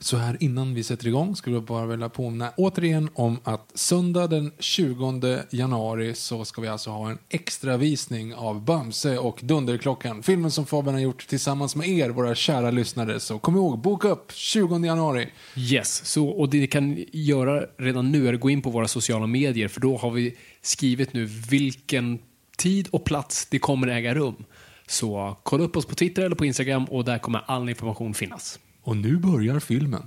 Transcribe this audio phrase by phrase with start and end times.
[0.00, 4.26] Så här innan vi sätter igång skulle jag bara vilja påminna återigen om att söndag
[4.26, 10.22] den 20 januari så ska vi alltså ha en extra visning av Bamse och Dunderklockan.
[10.22, 13.20] Filmen som Fabian har gjort tillsammans med er, våra kära lyssnare.
[13.20, 15.28] Så kom ihåg, boka upp 20 januari.
[15.56, 18.88] Yes, så, och det ni kan göra redan nu är att gå in på våra
[18.88, 22.18] sociala medier för då har vi skrivit nu vilken
[22.58, 24.44] tid och plats det kommer äga rum.
[24.86, 28.58] Så kolla upp oss på Twitter eller på Instagram och där kommer all information finnas.
[28.88, 30.02] Och nu börjar filmen.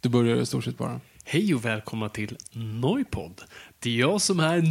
[0.00, 1.00] Du börjar i stort sett bara.
[1.24, 3.40] Hej och välkomna till Noipod.
[3.78, 4.62] Det är jag som är...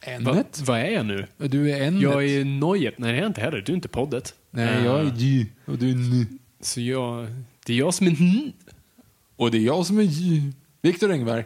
[0.00, 0.60] Ämnet?
[0.66, 1.26] vad är jag nu?
[1.36, 2.02] Du är ämnet.
[2.02, 2.98] Jag är Nojet.
[2.98, 3.62] Nej, det är jag inte heller.
[3.66, 4.34] Du är inte poddet.
[4.50, 6.38] Nej, jag är Eh, J och du är N.
[6.60, 7.26] Så jag...
[7.66, 8.52] Det är jag som är N.
[9.36, 10.52] Och det är jag som är J.
[10.82, 11.44] Viktor Engberg.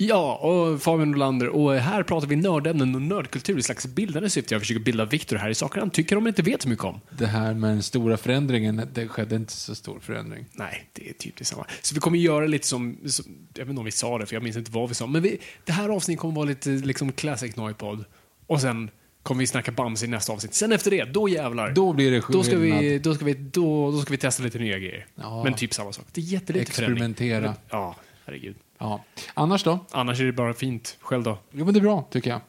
[0.00, 1.48] Ja, och Fabian Nolander.
[1.48, 4.54] Och här pratar vi nördämnen och nördkultur i slags bildande syfte.
[4.54, 6.84] Jag försöker bilda Viktor här i saker han tycker om men inte vet så mycket
[6.84, 7.00] om.
[7.18, 10.46] Det här med den stora förändringen, det skedde inte så stor förändring.
[10.52, 11.66] Nej, det är typ detsamma.
[11.82, 14.34] Så vi kommer göra lite som, som jag vet inte om vi sa det, för
[14.34, 17.12] jag minns inte vad vi sa, men vi, det här avsnittet kommer vara lite liksom
[17.12, 18.04] classic Noipod.
[18.46, 18.90] Och sen
[19.22, 20.54] kommer vi snacka Bamse i nästa avsnitt.
[20.54, 21.72] Sen efter det, då jävlar.
[21.72, 24.58] Då blir det då ska vi, då ska vi, då, då ska vi testa lite
[24.58, 25.06] nya grejer.
[25.14, 25.44] Ja.
[25.44, 26.04] Men typ samma sak.
[26.12, 27.10] Det är jättelite förändring.
[27.10, 27.40] Experimentera.
[27.40, 28.56] Men- Ja, herregud.
[28.78, 29.04] Ja.
[29.34, 29.78] Annars då?
[29.90, 30.96] Annars är det bara fint.
[31.00, 31.38] Själv då?
[31.50, 32.40] Jo, men det är bra, tycker jag.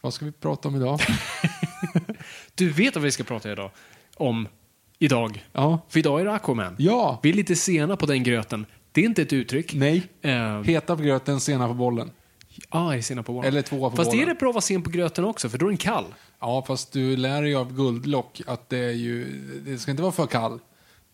[0.00, 1.00] Vad ska vi prata om idag?
[2.54, 3.70] Du vet vad vi ska prata idag?
[4.16, 4.48] Om
[4.98, 5.46] idag.
[5.52, 5.78] ja.
[5.88, 6.76] För idag är det Aquaman.
[6.78, 7.20] Ja.
[7.22, 8.66] Vi är lite sena på den gröten.
[8.92, 9.74] Det är inte ett uttryck.
[9.74, 10.02] Nej.
[10.22, 12.10] Eh, Heta på gröten, sena på bollen.
[12.70, 13.48] Ja, är sena på bollen.
[13.48, 14.28] Eller tvåa på Fast det bollen.
[14.28, 16.04] är rätt bra att vara sen på gröten också, för då är den kall.
[16.40, 19.24] Ja, fast du lär dig av guldlock att det är ju...
[19.66, 20.58] Det ska inte vara för kall.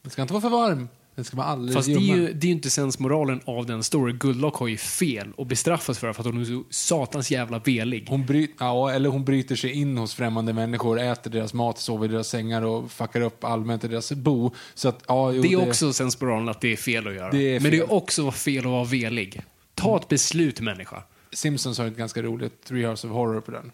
[0.02, 0.88] Det ska inte vara för varm.
[1.16, 3.82] Det ska vara alldeles Fast det är, ju, det är ju inte sensmoralen av den
[3.82, 4.12] story.
[4.12, 7.58] Guldlock har ju fel och bestraffas för det för att hon är så satans jävla
[7.58, 8.06] velig.
[8.08, 12.08] Hon, bry, ja, eller hon bryter sig in hos främmande människor, äter deras mat, sover
[12.08, 14.50] i deras sängar och fuckar upp allmänt i deras bo.
[14.74, 17.30] Så att, ja, jo, Det är också sensmoralen att det är fel att göra.
[17.30, 17.88] Det är Men det fel.
[17.88, 19.42] är också fel att vara velig.
[19.74, 21.02] Ta ett beslut människa.
[21.32, 23.72] Simpsons har ett ganska roligt Three Hours of Horror på den.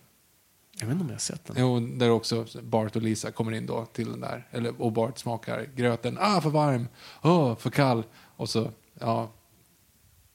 [0.79, 1.57] Jag vet inte om jag har sett den.
[1.59, 4.47] Jo, där också Bart och Lisa kommer in då till den där.
[4.51, 6.19] Eller, och Bart smakar gröten.
[6.21, 6.89] Ah, för varm.
[7.23, 8.03] Åh, för kall.
[8.37, 9.33] Och så, ja.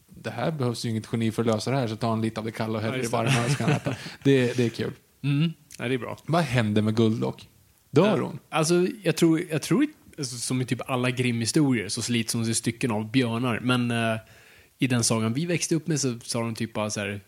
[0.08, 2.40] Det här behövs ju inget geni för att lösa det här, så ta en lite
[2.40, 3.96] av det kalla och häll Ja, det varma så kan han äta.
[4.24, 4.94] Det, det är kul.
[5.22, 5.54] Mm.
[5.80, 6.18] Nej, det är bra.
[6.26, 7.50] Vad händer med Guldlock?
[7.92, 8.40] Dör hon?
[8.50, 9.88] Alltså, jag tror, jag tror
[10.18, 13.60] alltså, som i typ alla Grimm-historier så slits hon i stycken av björnar.
[13.60, 14.18] Men eh,
[14.78, 17.22] i den sagan vi växte upp med så sa de typ bara så här,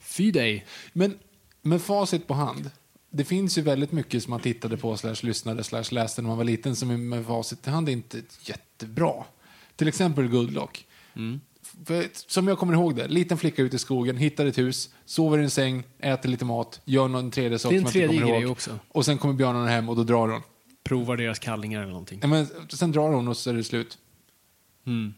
[0.00, 0.66] fy dig.
[0.92, 1.18] Men
[1.62, 2.70] med facit på hand.
[3.10, 6.36] Det finns ju väldigt mycket som man tittade på, slash lyssnade, slash läste när man
[6.36, 9.24] var liten som är med facit i hand är inte jättebra.
[9.76, 10.86] Till exempel Guldlock.
[11.16, 11.40] Mm.
[11.84, 15.38] För, som jag kommer ihåg det, liten flicka ute i skogen, hittar ett hus, sover
[15.38, 18.50] i en säng, äter lite mat, gör någon tredje sak som jag inte kommer ihåg.
[18.50, 18.78] också.
[18.88, 20.42] Och sen kommer björnarna hem och då drar hon.
[20.82, 22.18] Provar deras kallingar eller någonting.
[22.22, 23.98] Ja, men, sen drar hon och så är det slut.
[24.86, 25.14] Mm.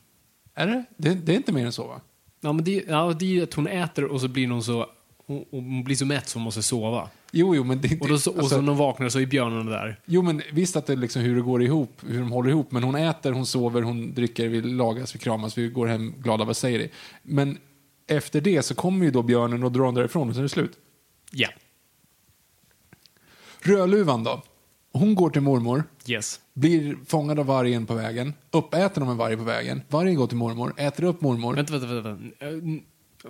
[0.54, 0.84] Är det?
[0.96, 1.14] det?
[1.14, 2.00] Det är inte mer än så va?
[2.40, 4.86] Ja, men det, ja, det är ju att hon äter och så blir hon så,
[5.26, 7.08] hon, hon blir så mätt så hon måste sova.
[7.32, 9.70] Jo, jo, men det, Och, då, och alltså- så när hon vaknar så är björnarna
[9.70, 10.00] där.
[10.06, 12.72] Jo, men visst att det liksom hur det går ihop, hur de håller ihop.
[12.72, 16.44] Men hon äter, hon sover, hon dricker, vi lagas, vi kramas, vi går hem glada,
[16.44, 16.88] vad säger det?
[17.22, 17.58] Men
[18.06, 20.72] efter det så kommer ju då björnen och drar därifrån och så är det slut.
[21.30, 21.48] Ja.
[23.60, 24.42] Rödluvan då?
[24.92, 26.40] Hon går till mormor, Yes.
[26.54, 29.82] blir fångad av vargen på vägen, uppäten av en varg på vägen.
[29.88, 31.54] Vargen går till mormor, äter upp mormor.
[31.54, 32.84] Vänta, vänta, vänta.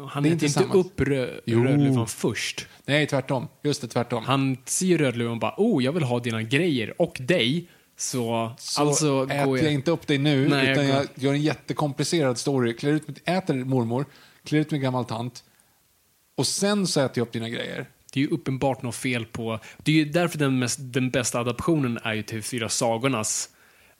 [0.08, 1.64] Han Det är äter inte inte upp rö Jo.
[1.64, 2.66] Rödluvan först.
[2.84, 3.48] Nej, tvärtom.
[3.62, 4.24] Just det, tvärtom.
[4.24, 7.68] Han ser Rödluvan och bara, oh, jag vill ha dina grejer och dig.
[7.96, 9.58] Så, Så alltså äter jag...
[9.58, 9.72] jag...
[9.72, 12.76] inte upp dig nu, Nej, jag utan går- jag gör en jättekomplicerad story.
[12.76, 14.04] Klär ut, äter mormor,
[14.44, 15.44] klär ut min gammal tant
[16.36, 17.86] och sen så äter jag upp dina grejer.
[18.12, 19.58] Det är ju uppenbart något fel på...
[19.78, 23.48] Det är ju därför den, mest, den bästa adaptionen är ju TV4 Sagornas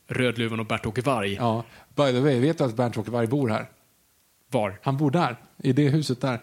[0.07, 1.33] Rödluvan och Bert-Åke Varg.
[1.33, 1.63] Ja.
[1.95, 3.69] By the way, vet du att Bernt-Åke Varg bor här?
[4.53, 4.79] Var?
[4.83, 6.39] Han bor där, i det huset där.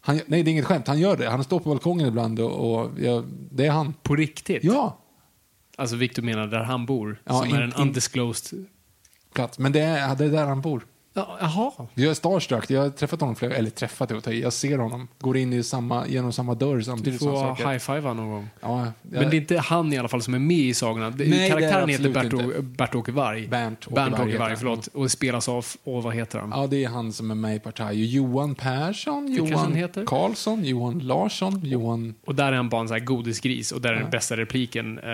[0.00, 0.86] Han, nej, det är inget skämt.
[0.88, 1.30] Han gör det.
[1.30, 3.94] Han står på balkongen ibland och, och ja, det är han.
[4.02, 4.64] På riktigt?
[4.64, 4.98] Ja,
[5.76, 8.66] Alltså Victor menar där han bor, Ja, som in- är en undisclosed...
[9.32, 9.58] plats.
[9.58, 10.86] Men det är, det är där han bor.
[11.14, 11.72] Ja, jaha.
[11.94, 12.70] Jag är starstruck.
[12.70, 14.42] Jag har träffat honom flera eller träffat det i.
[14.42, 15.08] Jag ser honom.
[15.18, 17.20] Går in i samma, genom samma dörr Du samtidigt.
[17.22, 18.48] som får high-fiva någon gång.
[18.60, 21.10] Ja, jag, Men det är inte han i alla fall som är med i sagorna.
[21.10, 22.62] Det- Nej, det är Karaktären heter.
[22.62, 23.48] Bert-Åke Varg.
[23.48, 24.86] Bernt-Åke Bernt-Åke Varg Varg, förlåt.
[24.86, 26.50] Och spelas av, och vad heter han?
[26.54, 28.04] Ja, det är han som är med i Partaj.
[28.14, 29.88] Johan Persson, han Johan?
[30.06, 32.14] Karlsson, Johan Larsson, Johan...
[32.26, 34.98] Och där är han bara en sån här godisgris och där är den bästa repliken,
[34.98, 35.04] eh,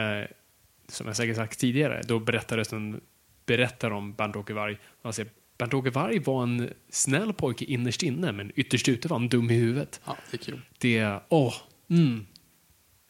[0.88, 3.00] som jag säkert sagt tidigare, då berättar rösten
[3.46, 4.78] berättar om Bernt-Åke Varg.
[5.02, 9.28] Han säger Bernt-Åke Varg var en snäll pojke innerst inne, men ytterst ute var han
[9.28, 10.00] dum i huvudet.
[10.06, 10.60] Ja, det är kul.
[10.78, 11.54] Det, åh,
[11.90, 12.26] mm.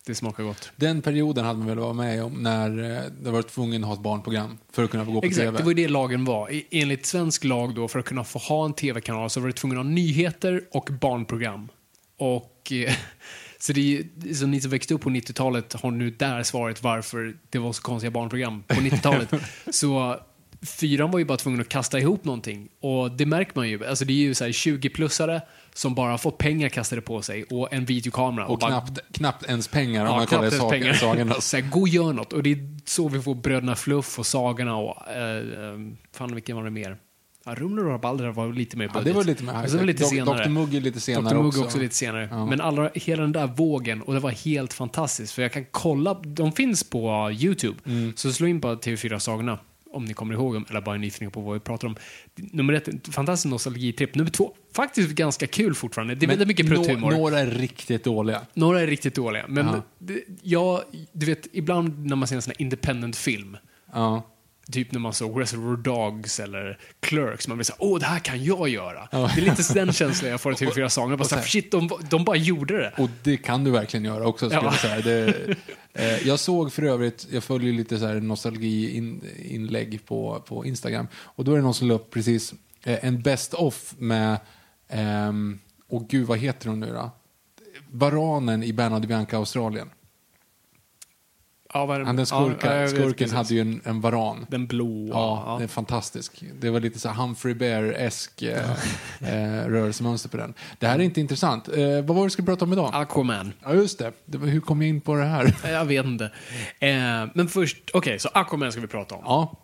[0.06, 0.72] Det smakar gott.
[0.76, 3.94] Den perioden hade man väl varit med om när eh, det var tvungen att ha
[3.94, 5.58] ett barnprogram för att kunna få gå på Exakt, TV.
[5.58, 6.50] det var det lagen var.
[6.52, 9.52] I- Enligt svensk lag då, för att kunna få ha en tv-kanal så var du
[9.52, 11.68] tvungen att ha nyheter och barnprogram.
[12.18, 12.72] Och...
[12.72, 12.94] eh,
[13.60, 14.04] Så, det
[14.34, 17.82] så ni som växte upp på 90-talet har nu där svaret varför det var så
[17.82, 19.30] konstiga barnprogram på 90-talet.
[19.70, 20.16] så
[20.62, 22.68] fyran var ju bara tvungen att kasta ihop någonting.
[22.80, 23.86] Och det märker man ju.
[23.86, 25.40] Alltså det är ju så här 20-plussare
[25.74, 28.46] som bara har fått pengar kastade på sig och en videokamera.
[28.46, 30.92] Och bara knappt, knappt ens pengar om Ja, man knappt kollar pengar.
[30.94, 31.34] sagorna.
[31.34, 32.32] Så här, gå och gör något.
[32.32, 35.08] Och det är så vi får Bröderna Fluff och Sagorna och...
[35.08, 35.78] Eh, eh,
[36.16, 36.96] fan, vilken var det mer?
[37.44, 39.04] Ja, Rumler och Rabalder var lite mer Ja, budget.
[39.06, 40.44] det var lite mer Och så var det lite senare.
[40.44, 40.48] Dr.
[40.50, 41.38] Mugg lite senare Dr.
[41.42, 41.64] Mugg också.
[41.64, 42.28] också lite senare.
[42.30, 42.46] Ja.
[42.46, 45.32] Men alla, hela den där vågen, och det var helt fantastiskt.
[45.32, 47.78] För jag kan kolla, de finns på YouTube.
[47.86, 48.12] Mm.
[48.16, 49.58] Så slå in på TV4 Sagorna.
[49.92, 51.96] Om ni kommer ihåg dem, eller bara är nyfikna på vad vi pratar om.
[52.36, 54.14] Nummer ett, fantastisk nostalgitripp.
[54.14, 56.14] Nummer två, faktiskt ganska kul fortfarande.
[56.14, 57.10] Det är väldigt mycket prutthumor.
[57.10, 58.40] Några är riktigt dåliga.
[58.54, 59.82] Några är riktigt dåliga, men Ja.
[59.98, 60.80] det, jag,
[61.12, 63.56] du vet, ibland när man ser en sån här independent film,
[63.92, 64.22] Ja.
[64.72, 68.44] Typ när man såg Reservoir Dogs eller Clerks, man blir såhär, åh, det här kan
[68.44, 69.08] jag göra.
[69.12, 69.30] Ja.
[69.34, 71.16] Det är lite den känslan jag får av TV4 Sagorna.
[71.16, 72.92] Bara såhär, shit, de, de bara gjorde det.
[72.98, 74.72] Och det kan du verkligen göra också, skulle Ja.
[74.72, 75.00] jag säga.
[75.00, 75.54] Det,
[75.92, 81.06] eh, jag såg för övrigt, jag följer lite så här nostalgi-inlägg på, på Instagram.
[81.14, 82.54] Och då är det någon som la upp precis
[82.84, 84.38] eh, en best of med,
[84.88, 87.10] ehm, och gud vad heter hon nu då?
[87.90, 89.90] Varanen i Bernard Bianca Australien.
[91.74, 92.04] Ja, det?
[92.04, 94.46] Han den skurka, Ja, skurken hade ju en, en varan.
[94.48, 95.08] Den blå.
[95.08, 96.44] Ja, det är fantastisk.
[96.60, 98.70] Det var lite så Humphrey Bear-esk eh,
[99.20, 100.54] eh, rörelsemönster på den.
[100.78, 101.68] Det här är inte intressant.
[101.68, 102.90] Eh, vad var det vi skulle prata om idag?
[102.94, 103.52] Aquaman.
[103.62, 104.12] Ja, just det.
[104.24, 105.56] det var, hur kom jag in på det här?
[105.64, 106.24] Jag vet inte.
[106.78, 106.90] Eh,
[107.34, 109.22] men först, okej, så Aquaman ska vi prata om.
[109.24, 109.56] Ja,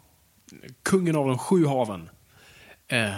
[0.82, 2.08] Kungen av de sju haven.
[2.88, 3.08] Eh,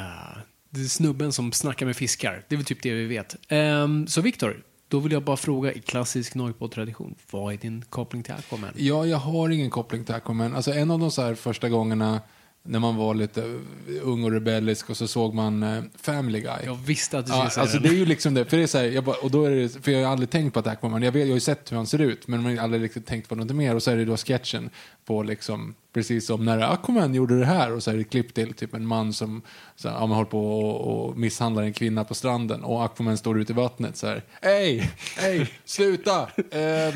[0.71, 2.45] det är snubben som snackar med fiskar.
[2.49, 3.37] Det är väl typ det vi vet.
[3.49, 7.15] Eh, så Viktor, då vill jag bara fråga i klassisk Noipod-tradition.
[7.31, 8.71] Vad är din koppling till Aquaman?
[8.77, 10.55] ja, jag har ingen koppling till Aquaman.
[10.55, 12.21] Alltså en av de så här första gångerna
[12.69, 13.61] när man var lite
[14.03, 16.65] ung och rebellisk och så såg man eh, Family Guy.
[16.65, 18.45] Jag visste att du skulle Ja, säga alltså det är ju liksom det.
[18.45, 20.31] För det är så här, jag bara, och då är det, för jag har aldrig
[20.31, 22.43] tänkt på att Aquaman, jag, vet, jag har ju sett hur han ser ut, men
[22.43, 23.75] man har aldrig riktigt tänkt på något mer.
[23.75, 24.71] Och så är det då sketchen
[25.05, 28.55] på liksom, precis som när Aquaman gjorde det här och så är det klipp till
[28.55, 29.43] typ en man som
[29.77, 33.41] så här, ja, håller på och, och misshandlar en kvinna på stranden och Aquaman står
[33.41, 36.29] ute i vattnet så här, hej, hej, sluta!
[36.51, 36.95] Eh,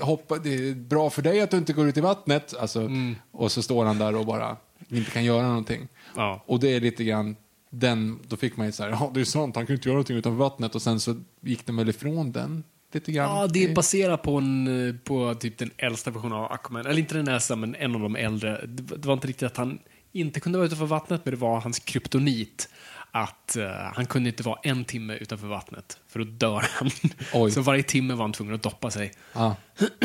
[0.00, 2.54] hoppa, det är bra för dig att du inte går ut i vattnet.
[2.60, 2.90] Alltså,
[3.32, 4.56] Och så står han där och bara
[4.88, 5.88] inte kan göra någonting.
[6.16, 6.42] Ja.
[6.46, 7.36] Och det är lite grann
[7.70, 9.94] den, då fick man ju så här, ja det är sant, han kan inte göra
[9.94, 10.74] någonting utanför vattnet.
[10.74, 13.36] Och sen så gick de väl ifrån den lite grann.
[13.36, 16.86] Ja, det är baserat på, en, eh, på typ den äldsta versionen av Aquaman.
[16.86, 18.66] Eller inte den äldsta, men en av de äldre.
[18.66, 19.78] Det var- det var inte riktigt att han
[20.12, 22.68] inte kunde vara utanför vattnet, men det var hans kryptonit.
[23.10, 26.90] Att eh, han kunde inte vara en timme utanför vattnet, för då dör han.
[27.32, 27.50] Oj.
[27.50, 29.12] Så varje timme var han tvungen att doppa sig.
[29.32, 29.56] Ja,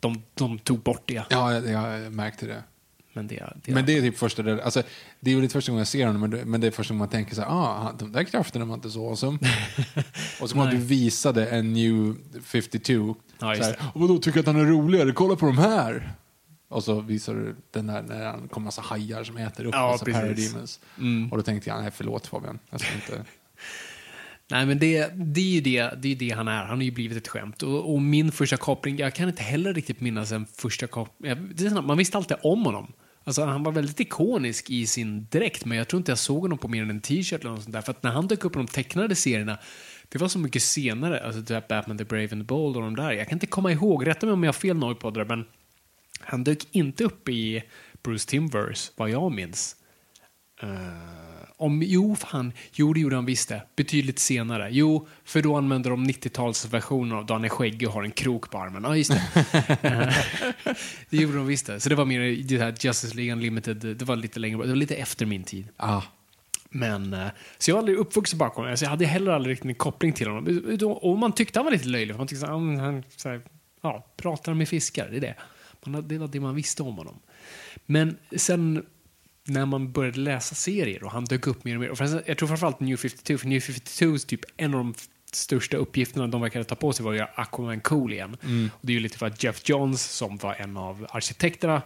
[0.00, 1.24] De, de tog bort det.
[1.30, 2.62] ja jag, jag märkte det.
[3.16, 4.82] Men det, det Men det är typ första, alltså,
[5.20, 6.94] det är ju lite första gången jag ser honom, men det, men det är första
[6.94, 9.38] gången man tänker så här, ah, de där krafterna var inte så awesome.
[10.40, 10.74] och så kom Nej.
[10.74, 13.16] du visade en new 52.
[13.38, 15.12] Ja, så här, och vadå, tycker att han är roligare?
[15.12, 16.14] Kolla på de här!
[16.68, 19.90] Och så visar du den där när han kommer massa hajar som äter upp Ja,
[19.90, 20.80] massa parademons.
[20.98, 21.32] Mm.
[21.32, 22.58] Och då tänkte jag, nej förlåt Fabian.
[22.70, 23.24] Jag ska inte...
[24.50, 26.64] Nej, men det, det är ju det, det, är det han är.
[26.64, 27.62] Han har ju blivit ett skämt.
[27.62, 31.34] Och, och min första koppling, jag kan inte heller riktigt minnas en första koppling.
[31.86, 32.92] Man visste alltid om honom.
[33.24, 36.58] Alltså, han var väldigt ikonisk i sin dräkt, men jag tror inte jag såg honom
[36.58, 37.80] på mer än en t-shirt eller något sånt där.
[37.80, 39.58] För att när han dök upp i de tecknade serierna,
[40.08, 42.96] det var så mycket senare, alltså typ Batman the Brave and the Bold och de
[42.96, 43.12] där.
[43.12, 45.44] Jag kan inte komma ihåg, rätta mig om jag har fel Noipodder, men
[46.20, 47.62] han dök inte upp i
[48.02, 49.76] Bruce Timverse, vad jag minns.
[50.62, 50.70] Uh,
[51.58, 53.62] om, jo, fan, jo det gjorde han visst det.
[53.76, 54.68] Betydligt senare.
[54.72, 58.84] Jo, för då använde de 90-talsversionen av Danne Skägge och har en krok på armen.
[58.84, 59.22] Ja, just det.
[61.10, 61.80] det gjorde de visst det.
[61.80, 64.76] Så det var mer det här Justice League Unlimited, det var lite längre, det var
[64.76, 65.68] lite efter min tid.
[65.76, 66.02] Ah.
[66.70, 68.70] Men, eh, så jag var aldrig uppvuxen bakom honom.
[68.70, 70.78] Alltså jag hade heller aldrig riktigt en koppling till honom.
[71.00, 72.16] Och man tyckte han var lite löjlig.
[72.16, 73.40] Man tyckte han, han så här,
[73.80, 75.34] ja, pratar med fiskar, det är det.
[75.92, 77.18] Det var det man visste om honom.
[77.86, 78.86] Men sen
[79.44, 81.90] när man började läsa serier och han dök upp mer och mer.
[81.90, 84.94] Och jag tror framförallt New 52, för New 52 typ en av de
[85.32, 88.36] största uppgifterna de verkade ta på sig var att göra Aquaman cool igen.
[88.42, 88.70] Mm.
[88.74, 91.82] Och det är ju lite för att Jeff Johns, som var en av arkitekterna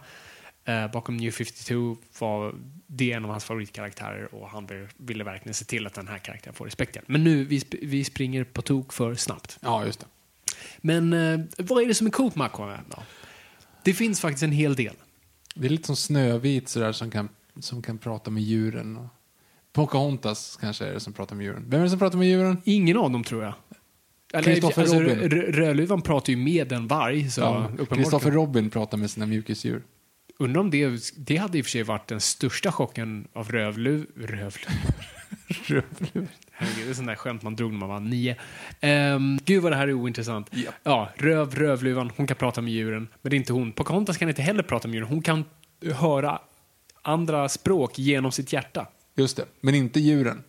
[0.65, 2.55] eh, bakom New 52, var
[2.87, 6.53] det en av hans favoritkaraktärer och han ville verkligen se till att den här karaktären
[6.53, 7.05] får respekt igen.
[7.07, 9.59] Men nu, vi, vi springer på tok för snabbt.
[9.61, 10.05] Ja, just det.
[10.77, 13.03] Men eh, vad är det som är coolt med Aquaman då?
[13.83, 14.95] Det finns faktiskt en hel del.
[15.55, 19.07] Det är lite som Snövit sådär som kan som kan prata med djuren.
[19.73, 21.65] Pocahontas kanske är det som pratar med djuren.
[21.67, 22.61] Vem är det som pratar med djuren?
[22.63, 23.53] Ingen av dem tror jag.
[24.43, 25.29] Kristoffer alltså, Robin.
[25.29, 27.21] Rödluvan pratar ju med en varg.
[27.89, 29.83] Kristoffer ja, Robin pratar med sina mjukisdjur.
[30.39, 34.05] Undrar om det, det hade i och för sig varit den största chocken av rövluv...
[34.15, 34.67] Rövluv?
[35.47, 36.27] rövluv.
[36.61, 38.35] Herregud, det är sånt där skämt man drog när man var nio.
[39.15, 40.47] Um, gud vad det här är ointressant.
[40.51, 40.71] Ja.
[40.83, 43.07] ja, röv, rövluvan, hon kan prata med djuren.
[43.21, 43.71] Men det är inte hon.
[43.71, 45.09] Pocahontas kan inte heller prata med djuren.
[45.09, 45.45] Hon kan
[45.93, 46.39] höra
[47.01, 48.87] andra språk genom sitt hjärta.
[49.15, 50.43] Just det, men inte djuren.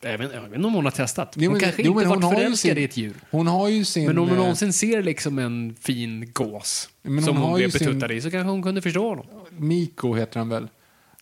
[0.00, 1.34] Jag vet, jag vet inte om hon har testat.
[1.34, 3.14] Hon jo, men, kanske jo, inte varit förälskad sin, i ett djur.
[3.30, 4.06] Hon har ju sin...
[4.06, 7.72] Men om hon eh, någonsin ser liksom en fin gås men som hon, hon blev
[7.72, 9.26] betuttad sin, i så kanske hon kunde förstå honom.
[9.50, 10.68] Miko heter han väl?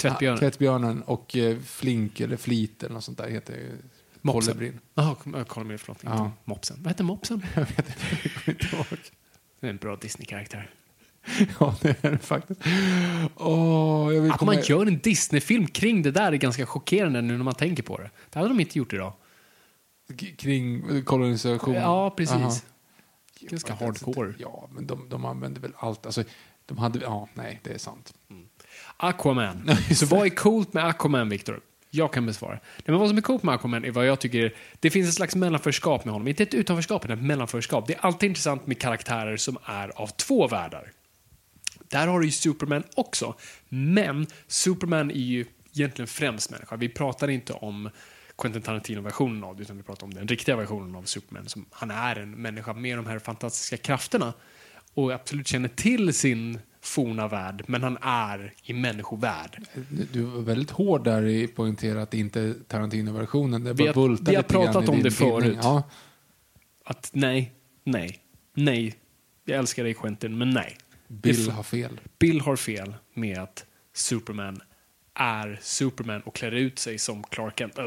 [0.00, 0.36] Tvättbjörnen.
[0.36, 3.72] Ja, tvättbjörnen och eh, Flink eller Flit eller något sånt där heter
[4.22, 4.80] Mopsen.
[4.94, 5.98] Jaha, kolibrin, förlåt.
[6.00, 6.32] Ja.
[6.44, 6.76] Mopsen.
[6.80, 7.42] Vad heter Mopsen?
[7.54, 8.86] jag vet inte, jag kommer inte ihåg.
[9.60, 10.70] Det är en bra Disney-karaktär.
[11.60, 12.60] ja, det är det faktiskt.
[13.36, 17.54] Oh, att man gör en Disney-film kring det där är ganska chockerande nu när man
[17.54, 18.10] tänker på det.
[18.30, 19.12] Det hade de inte gjort idag.
[20.08, 21.74] K kring kolonisation?
[21.74, 22.36] Ja, precis.
[22.36, 22.52] Aha.
[23.40, 24.34] Ganska hardcore.
[24.38, 26.06] Ja, men de, de använder väl allt.
[26.06, 26.24] Alltså,
[26.66, 28.14] de hade, ja, nej, det är sant.
[28.30, 28.48] Mm.
[28.96, 29.70] Aquaman.
[29.94, 31.60] Så vad är coolt med Aquaman, Victor?
[31.90, 32.52] Jag kan besvara.
[32.52, 35.14] Nej, men vad som är coolt med Aquaman är vad jag tycker, det finns ett
[35.14, 36.28] slags mellanförskap med honom.
[36.28, 37.86] Inte ett utanförskap, utan ett mellanförskap.
[37.86, 40.92] Det är alltid intressant med karaktärer som är av två världar.
[41.88, 43.34] Där har du ju Superman också.
[43.68, 46.76] Men Superman är ju egentligen främst människa.
[46.76, 47.90] Vi pratar inte om
[48.38, 51.48] Quentin Tarantino-versionen av det, utan vi pratar om den riktiga versionen av Superman.
[51.48, 54.32] Som, han är en människa med de här fantastiska krafterna
[54.94, 59.66] och absolut känner till sin forna värld, men han är i människovärld.
[60.12, 63.64] Du var väldigt hård där i att poängtera att det inte är Tarantino-versionen.
[63.64, 65.58] Det vi har, vi har pratat om det förut.
[65.62, 65.82] Ja.
[66.84, 67.52] Att nej,
[67.84, 68.18] nej,
[68.54, 68.94] nej.
[69.44, 70.76] Jag älskar dig Quentin, men nej.
[71.08, 72.00] Bill har fel.
[72.18, 73.64] Bill har fel med att
[73.94, 74.60] Superman
[75.14, 77.78] är Superman och klär ut sig som Clark Kent.
[77.78, 77.86] Äh,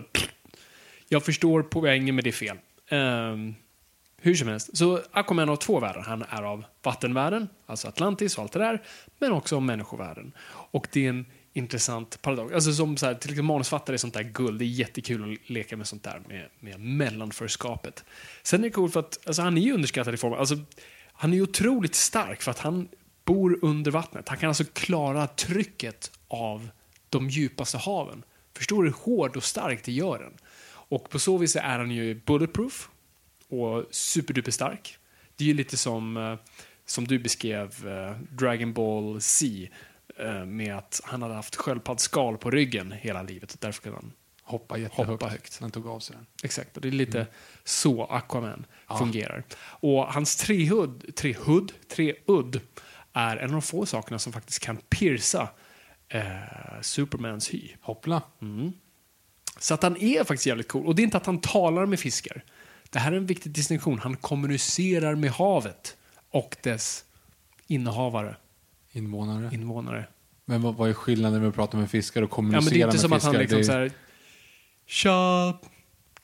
[1.07, 2.57] Jag förstår poängen med det fel.
[2.91, 3.55] Um,
[4.21, 6.01] hur som helst, så Aquaman har två världar.
[6.01, 8.81] Han är av vattenvärlden, alltså Atlantis och allt det där,
[9.19, 10.31] men också av människovärlden.
[10.71, 12.53] Och det är en intressant paradox.
[12.53, 14.59] Alltså som så här, till exempel manusfattare är sånt där guld.
[14.59, 18.03] Det är jättekul att leka med sånt där med, med mellanförskapet.
[18.43, 20.57] Sen är det coolt för att alltså, han är ju underskattad i form alltså,
[21.13, 22.87] han är ju otroligt stark för att han
[23.25, 24.29] bor under vattnet.
[24.29, 26.69] Han kan alltså klara trycket av
[27.09, 28.23] de djupaste haven.
[28.57, 30.33] Förstår du hur hård och stark det gör den?
[30.71, 32.89] Och på så vis är han ju bulletproof
[33.49, 34.97] och superduper stark.
[35.35, 36.35] Det är ju lite som, eh,
[36.85, 39.69] som du beskrev eh, Dragon Ball Z
[40.17, 43.57] eh, med att han hade haft sköldpaddsskal på ryggen hela livet.
[43.59, 44.13] Därför kunde han
[44.43, 45.09] hoppa jättehögt.
[45.09, 45.59] Hoppa högt.
[45.61, 46.25] Han tog av sig den.
[46.43, 47.31] Exakt, och det är lite mm.
[47.63, 48.97] så Aquaman ja.
[48.97, 49.43] fungerar.
[49.59, 52.61] Och hans trehud, trehud, treudd
[53.13, 55.49] är en av de få sakerna som faktiskt kan pierca
[56.09, 56.23] eh,
[56.81, 57.69] Supermans hy.
[57.81, 58.21] Hoppla.
[58.41, 58.71] Mm.
[59.59, 60.87] Så att han är faktiskt jävligt cool.
[60.87, 62.43] Och det är inte att han talar med fiskar.
[62.89, 63.99] Det här är en viktig distinktion.
[63.99, 65.97] Han kommunicerar med havet
[66.29, 67.03] och dess
[67.67, 68.35] innehavare.
[68.91, 69.49] Invånare.
[69.53, 70.07] Invånare.
[70.45, 72.79] Men vad, vad är skillnaden med att prata med fiskar och kommunicera med fiskar?
[72.79, 73.29] Ja, men det är inte som fiskar.
[73.29, 73.63] att han liksom det...
[73.65, 73.91] så här,
[74.85, 75.59] Tja,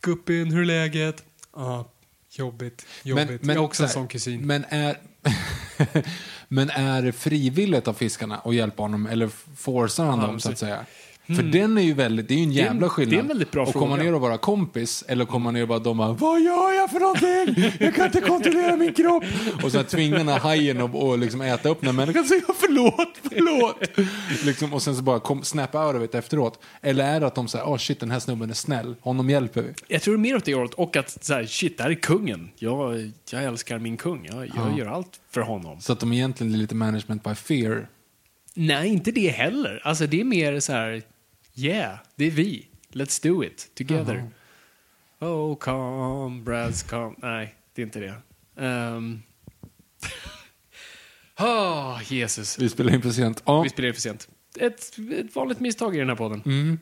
[0.02, 1.24] guppin, hur är läget?
[1.56, 1.92] Ja,
[2.32, 3.28] jobbigt, jobbigt.
[3.28, 4.48] Men, men, jag är också en sån kusin.
[4.48, 4.98] Men är...
[6.48, 10.52] Men är det frivilligt av fiskarna att hjälpa honom eller forcar han ja, dem så
[10.52, 10.86] att säga?
[11.27, 13.13] För den är ju väldigt, det är ju en jävla skillnad.
[13.13, 15.67] det är en väldigt bra att komma ner och vara kompis eller komma ner och
[15.67, 17.72] bara de bara, vad gör jag för någonting?
[17.79, 19.24] Jag kan inte kontrollera min kropp.
[19.63, 22.27] Och så tvinga den här hajen och, och liksom äta upp den här människan och
[22.27, 24.08] säga förlåt, förlåt.
[24.46, 26.60] liksom, och sen så bara kom, snap out of it efteråt.
[26.82, 29.62] Eller är det att de säger, oh, shit den här snubben är snäll, honom hjälper
[29.62, 29.74] vi.
[29.88, 32.50] Jag tror mer åt det hållet och att så här, shit, det här är kungen.
[32.55, 34.29] Jag, jag älskar min kung.
[34.32, 35.82] Jag, jag gör allt för honom.
[35.82, 37.88] Så att de egentligen är lite management by fear.
[38.53, 39.82] Nej, inte det heller.
[39.84, 41.01] Alltså det är mer så här,
[41.56, 42.68] yeah, det är vi.
[42.92, 44.30] Let's do it together.
[45.20, 47.16] Oh, comrades, come.
[47.18, 48.16] Nej, det är inte det.
[48.66, 49.24] Um...
[51.40, 52.60] oh, Jesus.
[52.60, 53.44] Vi spelar in för sent.
[53.46, 53.62] Ja.
[53.62, 54.30] Vi spelar in för sent.
[54.60, 56.80] Ett, ett vanligt misstag i den här podden.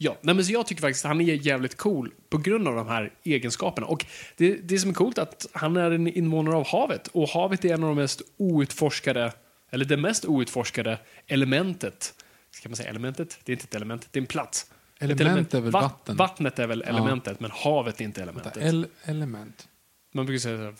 [0.00, 2.74] Ja, nej, men så jag tycker faktiskt att han är jävligt cool på grund av
[2.74, 3.86] de här egenskaperna.
[3.86, 7.08] Och det, det som är coolt är att han är en invånare av havet.
[7.08, 9.32] Och havet är en av de mest outforskade,
[9.70, 12.14] eller det mest outforskade elementet.
[12.50, 13.38] Ska man säga elementet?
[13.44, 14.70] Det är inte ett element, det är en plats.
[14.98, 15.54] Element element.
[15.54, 16.16] är väl Va- vatten?
[16.16, 18.56] Vattnet är väl elementet, men havet är inte elementet.
[18.56, 19.68] El element.
[20.12, 20.74] Man brukar säga så här,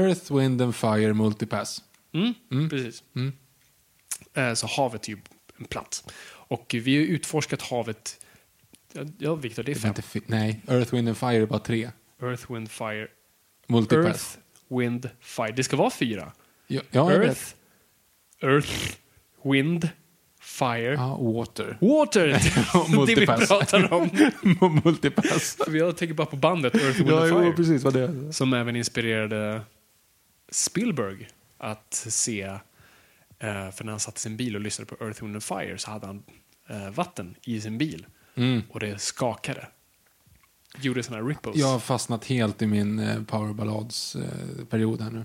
[0.00, 1.82] Earth, wind and fire multipass.
[2.12, 3.02] Mm, precis.
[3.16, 3.32] Mm.
[4.34, 5.18] Eh, Så havet är ju
[5.58, 6.04] en plats.
[6.28, 8.26] Och vi har utforskat havet,
[8.92, 10.22] ja, ja Viktor, det är Det är fem.
[10.26, 11.90] Nej, Earth, wind and fire är bara tre.
[12.22, 13.08] Earth, Wind, Fire.
[13.66, 14.06] Multipass.
[14.06, 15.52] Earth, Wind, Fire.
[15.52, 16.32] Det ska vara fyra.
[16.66, 17.54] Ja, ja, Earth.
[18.40, 18.96] Earth,
[19.44, 19.88] Wind,
[20.50, 20.92] Fire.
[20.94, 21.78] Ja, water.
[21.80, 22.26] Water!
[23.06, 24.10] det vi pratar om.
[24.84, 25.56] multipass.
[25.68, 27.52] Jag tänker bara på bandet Earth, Wind Ja, and jo, Fire.
[27.52, 28.32] precis vad det är.
[28.32, 29.60] Som även inspirerade
[30.50, 31.28] Spielberg
[31.58, 32.60] att se, eh,
[33.70, 35.90] för när han satt i sin bil och lyssnade på Earth, Wind and Fire så
[35.90, 36.22] hade han
[36.68, 38.06] eh, vatten i sin bil.
[38.34, 38.62] Mm.
[38.70, 39.66] Och det skakade.
[40.80, 41.56] Gjorde sådana ripples.
[41.56, 45.24] Jag har fastnat helt i min eh, powerballads-period här nu.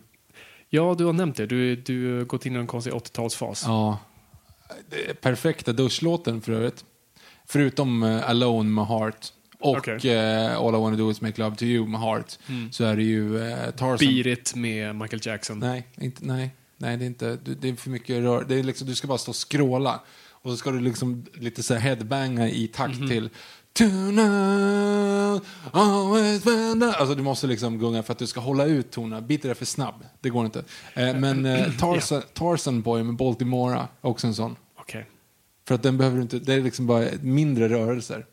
[0.70, 1.46] Ja, du har nämnt det.
[1.46, 3.64] Du, du har gått in i en konstig 80-talsfas.
[3.68, 4.00] Ja.
[5.22, 6.86] Perfekta duschlåten för övrigt.
[7.48, 9.28] Förutom eh, Alone med Heart
[9.60, 10.14] och Okej.
[10.14, 12.38] eh, All I wanna do is make love to you med Heart
[12.72, 13.98] så är det ju eh, Tarzan.
[14.24, 15.60] Beat It med Michael Jackson.
[15.60, 17.38] Nej, inte, nej, nej, det är inte.
[17.44, 18.46] Det är för mycket rör.
[18.48, 20.00] Det är liksom, du ska bara stå och skråla.
[20.30, 23.10] Och så ska du liksom lite så här headbanga i takt Mhm.
[23.10, 23.30] till
[23.78, 26.86] Tonight, always when the...
[26.86, 29.22] Alltså du måste liksom gunga för att du ska hålla ut tonerna.
[29.22, 30.06] Beat är för snabb.
[30.22, 30.64] Det går inte.
[30.94, 34.56] Eh, men eh, Tarzan, Tarzan Boy med Baltimora, också en sån.
[34.76, 35.06] Okej.
[35.68, 38.26] För att den behöver du inte, det är liksom bara mindre rörelser.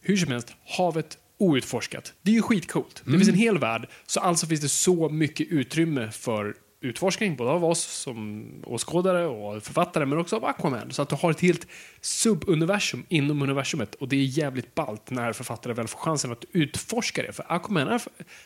[0.00, 2.12] Hur som helst, havet outforskat.
[2.22, 3.02] Det är ju skitcoolt.
[3.04, 7.50] Det finns en hel värld, så alltså finns det så mycket utrymme för utforskning, både
[7.50, 10.90] av oss som åskådare och författare, men också av Aquaman.
[10.90, 11.66] Så att du har ett helt
[12.00, 17.22] subuniversum inom universumet och det är jävligt ballt när författare väl får chansen att utforska
[17.22, 17.32] det.
[17.32, 18.02] För Aquaman, är,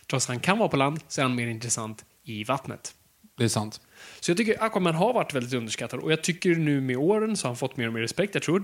[0.07, 2.95] trots att han kan vara på land, så är han mer intressant i vattnet.
[3.39, 3.81] Det är sant.
[4.21, 7.47] Så jag tycker Aquaman har varit väldigt underskattad och jag tycker nu med åren så
[7.47, 8.35] har han fått mer och mer respekt.
[8.35, 8.63] Jag tror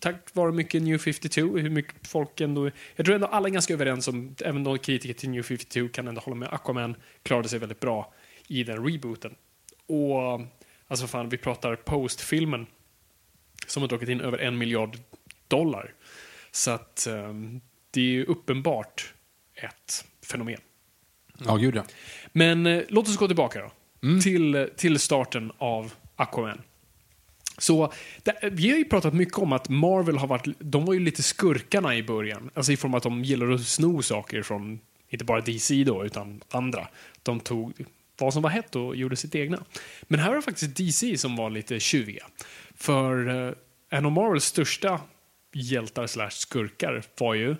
[0.00, 2.70] tack vare mycket New 52, hur mycket folk ändå...
[2.96, 6.08] Jag tror ändå alla är ganska överens om, även de kritiker till New 52 kan
[6.08, 6.48] ändå hålla med.
[6.52, 8.12] Aquaman klarade sig väldigt bra
[8.48, 9.34] i den rebooten.
[9.86, 10.40] Och
[10.88, 12.66] alltså fan, vi pratar post-filmen
[13.66, 14.98] som har dragit in över en miljard
[15.48, 15.94] dollar.
[16.50, 19.14] Så att ehm, det är ju uppenbart
[19.54, 20.60] ett fenomen.
[21.44, 21.84] Ja, gud ja.
[22.32, 23.70] Men eh, låt oss gå tillbaka då.
[24.22, 26.62] Till, till starten av Aquaman.
[27.58, 31.00] Så, det, vi har ju pratat mycket om att Marvel har varit, de var ju
[31.00, 32.50] lite skurkarna i början.
[32.54, 36.04] Alltså i form av att de gillar att sno saker från, inte bara DC då,
[36.04, 36.88] utan andra.
[37.22, 37.72] De tog
[38.18, 39.64] vad som var hett och gjorde sitt egna.
[40.02, 42.26] Men här var det faktiskt DC som var lite tjuviga.
[42.74, 43.54] För eh,
[43.90, 45.00] en av Marvels största
[45.52, 47.56] hjältar slash skurkar var ju,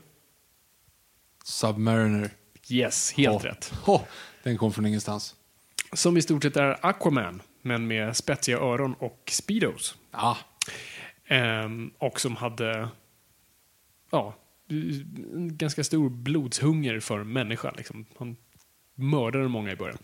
[1.44, 2.30] Submariner.
[2.68, 3.50] yes, helt Ja.
[3.50, 3.72] rätt.
[3.86, 4.02] Oh,
[4.42, 5.34] den kom från ingenstans.
[5.92, 9.96] Som i stort sett är Aquaman, men med spetsiga öron och speedos.
[10.12, 10.36] Ja,
[11.30, 12.88] Ehm, och som hade
[14.10, 14.34] ja,
[14.68, 17.74] en ganska stor blodshunger för människa.
[17.76, 18.06] Liksom.
[18.18, 18.36] Han
[18.94, 19.98] mördade många i början.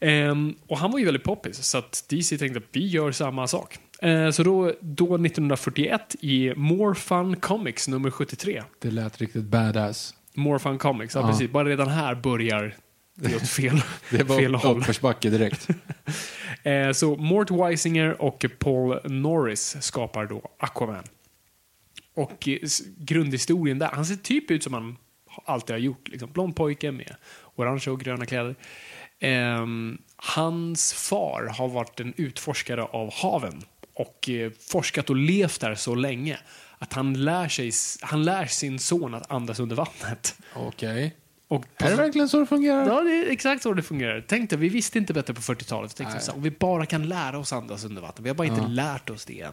[0.00, 3.46] Ehm, och han var ju väldigt poppis, så att DC tänkte att vi gör samma
[3.46, 3.78] sak.
[4.02, 8.62] Ehm, så då, då 1941 i More Fun Comics nummer 73.
[8.78, 10.14] det lät riktigt badass.
[10.34, 11.28] More Fun Comics, ja, Ja.
[11.28, 11.50] precis.
[11.50, 12.74] Bara redan här börjar
[13.14, 14.78] det åt fel, Det var fel håll.
[14.78, 15.68] uppförsbacke direkt.
[16.62, 21.04] Eh, så Mort Weisinger och Paul Norris skapar då Aquaman.
[22.14, 22.58] Och eh,
[22.98, 24.96] grundhistorien där, han ser typ ut som han
[25.44, 26.08] alltid har gjort.
[26.08, 26.32] Liksom.
[26.32, 27.14] Blond pojke med
[27.54, 28.54] orangea och gröna kläder.
[29.20, 33.62] Ehm, hans far har varit en utforskare av haven
[33.94, 36.38] och eh, forskat och levt där så länge
[36.78, 40.38] att han lär, sig, han lär sin son att andas under vattnet.
[40.54, 41.16] Okej.
[41.48, 42.86] Och Är det verkligen så det fungerar?
[42.86, 44.24] Ja, det är exakt så det fungerar.
[44.28, 45.96] Tänk dig, vi visste inte bättre på 40-talet.
[45.96, 48.24] Tänkte så om vi bara kan lära oss andas under vatten.
[48.24, 49.52] Vi har bara inte lärt oss det än.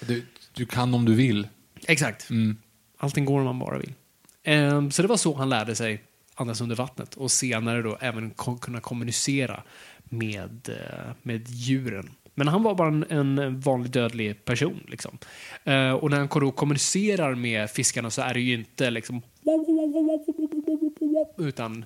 [0.00, 1.48] Du, du kan om du vill.
[1.86, 2.28] Exakt.
[2.98, 3.94] Allting går om man bara vill.
[4.44, 6.02] Ehm, så det var så han lärde sig
[6.42, 9.62] andas under vattnet och senare då även kunna kommunicera
[10.04, 12.10] med, eh, med djuren.
[12.34, 14.80] Men han var bara en, en vanlig dödlig person.
[14.88, 15.18] Liksom.
[15.64, 19.22] Eh, och när han då kommunicerar med fiskarna så är det ju inte liksom
[21.38, 21.84] utan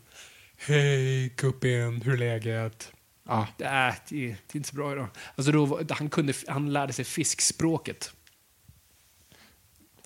[0.57, 2.93] Hej kuppen, hur är läget?
[3.25, 5.09] Ah, Äh, det, är, det är inte så bra idag.
[5.37, 8.13] Alltså då, han, kunde, han lärde sig fiskspråket.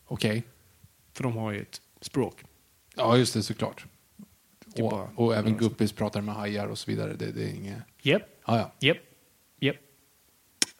[0.04, 0.42] Okej.
[1.12, 2.44] För de har ju ett språk.
[2.96, 3.86] Ja, just det, såklart.
[4.74, 7.14] Det är bara- Och, och även guppis pratar med hajar och så vidare.
[7.14, 7.78] Det, det är inget...
[8.02, 8.72] Japp, Ja, ja.
[8.88, 8.96] japp,
[9.60, 9.76] japp.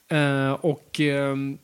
[0.07, 1.57] Eh, och ehm,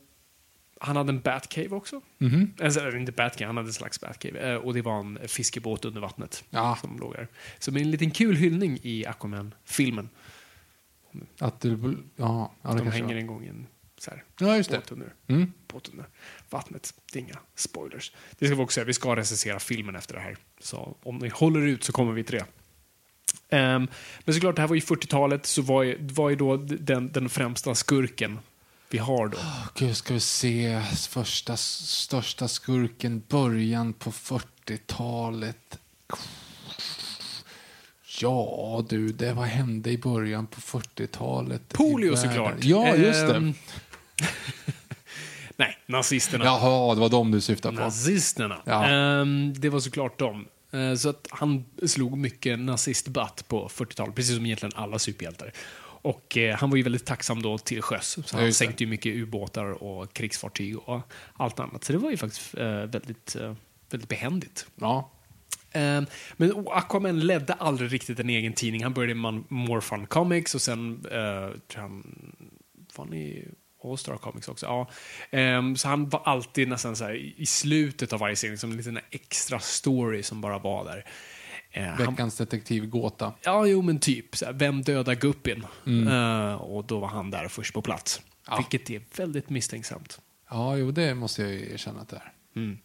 [0.79, 2.01] han hade en Batcave också.
[2.17, 2.53] Mhm.
[2.61, 4.39] Alltså, eller inte Batcave, han hade en slags Batcave.
[4.53, 6.43] Eh, och det var en fiskebåt under vattnet.
[6.49, 6.77] Ja.
[6.81, 7.27] Som låg där.
[7.59, 10.09] Som en liten kul hyllning i Aquaman-filmen.
[11.39, 11.69] Att det,
[12.15, 13.13] ja, ja, det De hänger var.
[13.15, 14.77] en gång i en så här, Ja, just det.
[14.77, 15.53] båt under, Mm.
[15.67, 16.05] båt under
[16.49, 16.93] vattnet.
[17.11, 18.11] Det är inga spoilers.
[18.39, 20.37] Det ska vi också säga, vi ska recensera filmen efter det här.
[20.59, 22.45] Så om ni håller ut så kommer vi till det.
[23.57, 23.87] Ehm,
[24.25, 27.29] men såklart, det här var ju 40-talet, så var ju, var ju då den, den
[27.29, 28.39] främsta skurken
[28.89, 29.37] vi har då.
[29.37, 35.79] Åh, Gud, ska vi se första, största skurken, början på 40-talet.
[38.21, 41.61] Ja, du, det vad hände i början på 40-talet?
[41.73, 42.55] i Polio såklart.
[42.63, 43.35] Ja, just det.
[43.35, 43.53] Ehm,
[45.55, 46.45] Nej, nazisterna.
[46.45, 47.83] Jaha, det var dem du syftade på.
[47.83, 48.61] Nazisterna.
[48.65, 48.85] Ja.
[48.85, 50.47] Ehm, det var såklart dem.
[50.71, 55.51] Eh, så att han slog mycket nazistbatt på 40-talet, precis som egentligen alla superhjältar.
[56.01, 58.17] Och eh, han var ju väldigt tacksam då till sjöss.
[58.25, 61.01] Så han sänkte ju mycket ubåtar och krigsfartyg och
[61.33, 61.83] allt annat.
[61.83, 63.53] Så det var ju faktiskt eh, väldigt, eh,
[63.89, 64.67] väldigt behändigt.
[64.75, 65.11] Ja.
[65.71, 66.05] Ehm,
[66.37, 68.83] Men Aquaman ledde aldrig riktigt en egen tidning.
[68.83, 72.33] Han började med More Fun Comics och sen uh, tror han
[72.95, 73.47] var i
[73.91, 74.65] All Star Comics också.
[74.65, 74.89] Ja.
[75.31, 78.77] Ehm, så han var alltid nästan så här i slutet av varje serie, som en
[78.77, 81.05] liten extra story som bara var där.
[81.71, 83.33] Eh, han, Veckans detektivgåta.
[83.43, 84.35] ja, jo men typ.
[84.35, 85.63] Så här, vem dödar Guppin?
[85.85, 88.21] Eh, och då var han där först på plats.
[88.47, 88.57] Ja.
[88.57, 90.19] Vilket är väldigt misstänksamt.
[90.49, 92.33] Ja, jo, det måste jag ju erkänna att det är.
[92.55, 92.77] Mm.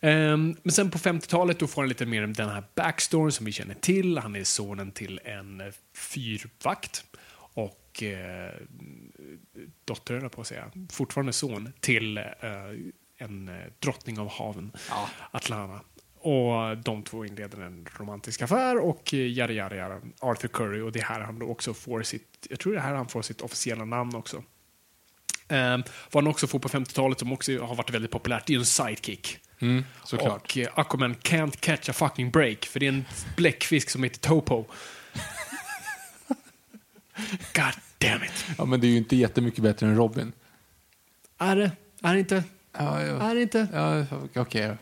[0.00, 3.46] Ehm, men sen på 50-talet då får han lite mer om den här backstoryn som
[3.46, 4.18] vi känner till.
[4.18, 5.62] Han är sonen till en
[5.96, 7.04] fyrvakt
[7.98, 8.52] och eh,
[9.84, 12.24] dotter, på att säga, fortfarande son till eh,
[13.18, 15.08] en eh, drottning av haven, Ja.
[15.30, 15.80] Atlanta.
[16.20, 20.00] Och de två inleder en romantisk affär och eh, yada yada yada.
[20.20, 22.82] Arthur Curry och det är här han då också får sitt, jag tror det är
[22.82, 24.36] här han får sitt officiella namn också.
[25.50, 28.54] Um, vad han också får på 50-talet som också har varit väldigt populärt, det är
[28.54, 29.38] ju en sidekick.
[29.60, 30.42] Mm, såklart.
[30.42, 33.04] Och eh, Aquaman can't catch a fucking break, för det är en
[33.36, 34.64] bläckfisk som heter Topo.
[37.54, 38.44] God damn it.
[38.58, 40.32] Ja, men det är ju inte jättemycket bättre än Robin.
[41.38, 41.70] Är det?
[42.02, 42.44] Är det inte?
[42.72, 43.30] Ja, ja.
[43.30, 43.68] Är det inte?
[43.72, 44.06] ja
[44.42, 44.76] okej.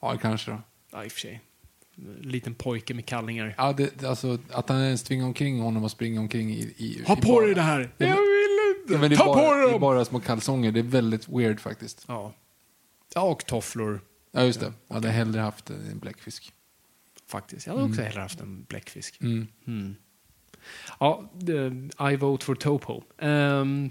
[0.00, 0.62] Ja, kanske då.
[0.92, 1.40] Ja, i och för sig.
[2.20, 3.54] Liten pojke med kallingar.
[3.58, 6.74] Ja, det, alltså, att han ens tvingar omkring honom och springer omkring i...
[6.76, 7.80] i Ha i på bara- dig det här!
[7.80, 8.92] Ja, men- Jag vill inte!
[8.94, 9.80] Ja, men det är Ta bara, på det dig är dem!
[9.80, 10.72] bara små kalsonger.
[10.72, 12.04] Det är väldigt weird faktiskt.
[12.08, 12.34] Ja.
[13.14, 14.00] ja, och tofflor.
[14.32, 14.72] Ja, just det.
[14.88, 16.52] Jag hade hellre haft en bläckfisk.
[17.26, 17.66] Faktiskt.
[17.66, 19.20] Jag hade också hellre haft en bläckfisk.
[19.20, 19.46] Mm.
[19.66, 19.94] Mm.
[21.00, 21.30] Ja,
[22.12, 23.02] I vote for Topo.
[23.18, 23.90] Ehm,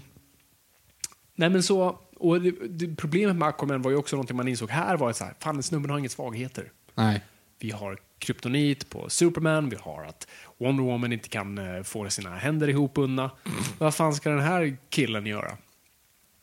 [1.34, 4.70] nej men så, och det, det, problemet med Aquaman var ju också någonting man insåg
[4.70, 6.72] här var att så här, fan snubben har inga svagheter.
[6.94, 7.22] Nej.
[7.58, 12.36] Vi har kryptonit på Superman, vi har att Wonder Woman inte kan eh, få sina
[12.36, 13.30] händer ihopbundna.
[13.78, 15.56] Vad fan ska den här killen göra?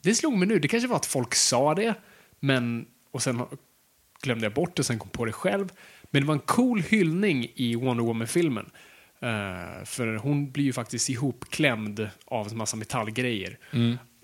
[0.01, 1.93] Det slog mig nu, det kanske var att folk sa det,
[2.39, 3.41] men, och sen
[4.21, 5.69] glömde jag bort det, sen kom på det själv.
[6.11, 8.69] Men det var en cool hyllning i Wonder Woman-filmen.
[9.25, 13.57] Eh, för hon blir ju faktiskt ihopklämd av en massa metallgrejer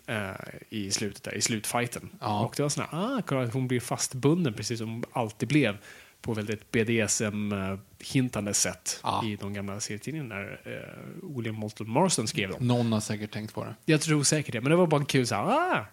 [0.07, 0.31] eh,
[0.69, 2.09] i slutet där, i slutfighten.
[2.19, 2.45] Ja.
[2.45, 5.77] Och det var sån här, ah, kolla, hon blir fastbunden precis som hon alltid blev
[6.21, 9.23] på väldigt BDSM-hintande sätt Ja.
[9.25, 12.67] i de gamla serietidningarna när eh, William Moulton Marston skrev dem.
[12.67, 13.75] Någon har säkert tänkt på det.
[13.85, 15.85] Jag tror säkert det, men det var bara en kul så här, ah,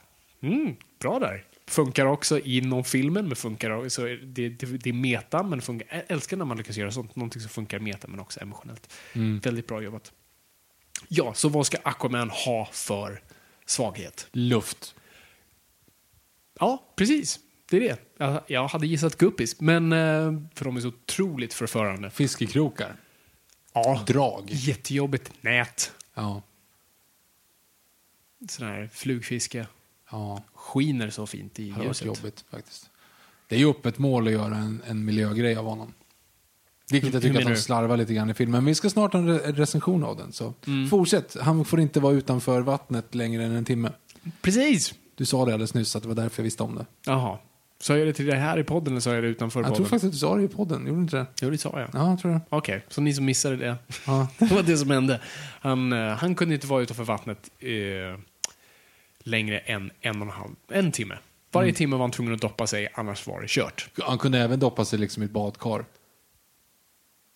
[0.43, 1.45] mm, bra där.
[1.69, 6.03] Funkar också inom filmen, men funkar också, det, det, det är meta, men funkar, jag
[6.09, 8.93] älskar när man lyckas göra sånt, någonting som funkar meta, men också emotionellt.
[9.43, 10.13] Väldigt bra jobbat.
[11.09, 13.23] Ja, så vad ska Aquaman ha för
[13.67, 14.29] svaghet?
[14.33, 14.95] Luft.
[16.61, 17.41] Ja, precis.
[17.71, 17.99] Det är det.
[18.17, 22.11] Jag, jag hade gissat guppis, men eh, för de är så otroligt förförande.
[22.11, 22.97] Fiskekrokar.
[23.73, 24.05] Ja.
[24.07, 24.45] Drag.
[24.49, 25.93] Jättejobbigt nät.
[26.15, 26.43] Ja.
[28.49, 29.67] Sån här flugfiske.
[30.11, 30.43] Ja.
[30.55, 32.07] Skiner så fint i Det har varit ljuset.
[32.07, 32.91] jobbigt faktiskt.
[33.49, 35.93] Det är ju öppet mål att göra en, en miljögrej av honom.
[36.91, 38.65] Vilket jag tycker att de slarvar lite grann i filmen.
[38.65, 40.33] Men vi ska snart ha en re- recension av den.
[40.33, 40.89] Så Mm.
[40.89, 41.37] fortsätt.
[41.41, 43.93] Han får inte vara utanför vattnet längre än en timme.
[44.43, 44.95] Precis.
[45.15, 46.87] Du sa det alldeles nyss att det var därför jag visste om det.
[47.07, 47.39] Jaha.
[47.81, 49.77] Sa jag det till dig här i podden eller sa jag det utanför Jag podden?
[49.77, 51.27] tror faktiskt att du sa det i podden, gjorde du inte det?
[51.43, 51.91] Jo, det sa jag.
[51.93, 52.41] Ja, jag tror det.
[52.49, 53.77] Okej, så ni som missade det.
[54.07, 54.29] Ja.
[54.39, 55.21] Det var det som hände.
[55.61, 57.69] Han, eh, han kunde inte vara utanför vattnet eh,
[59.29, 61.19] längre än en och en halv, en timme.
[61.53, 63.89] Varje timme var han tvungen att doppa sig, annars var det kört.
[64.03, 65.85] Han kunde även doppa sig liksom i ett badkar.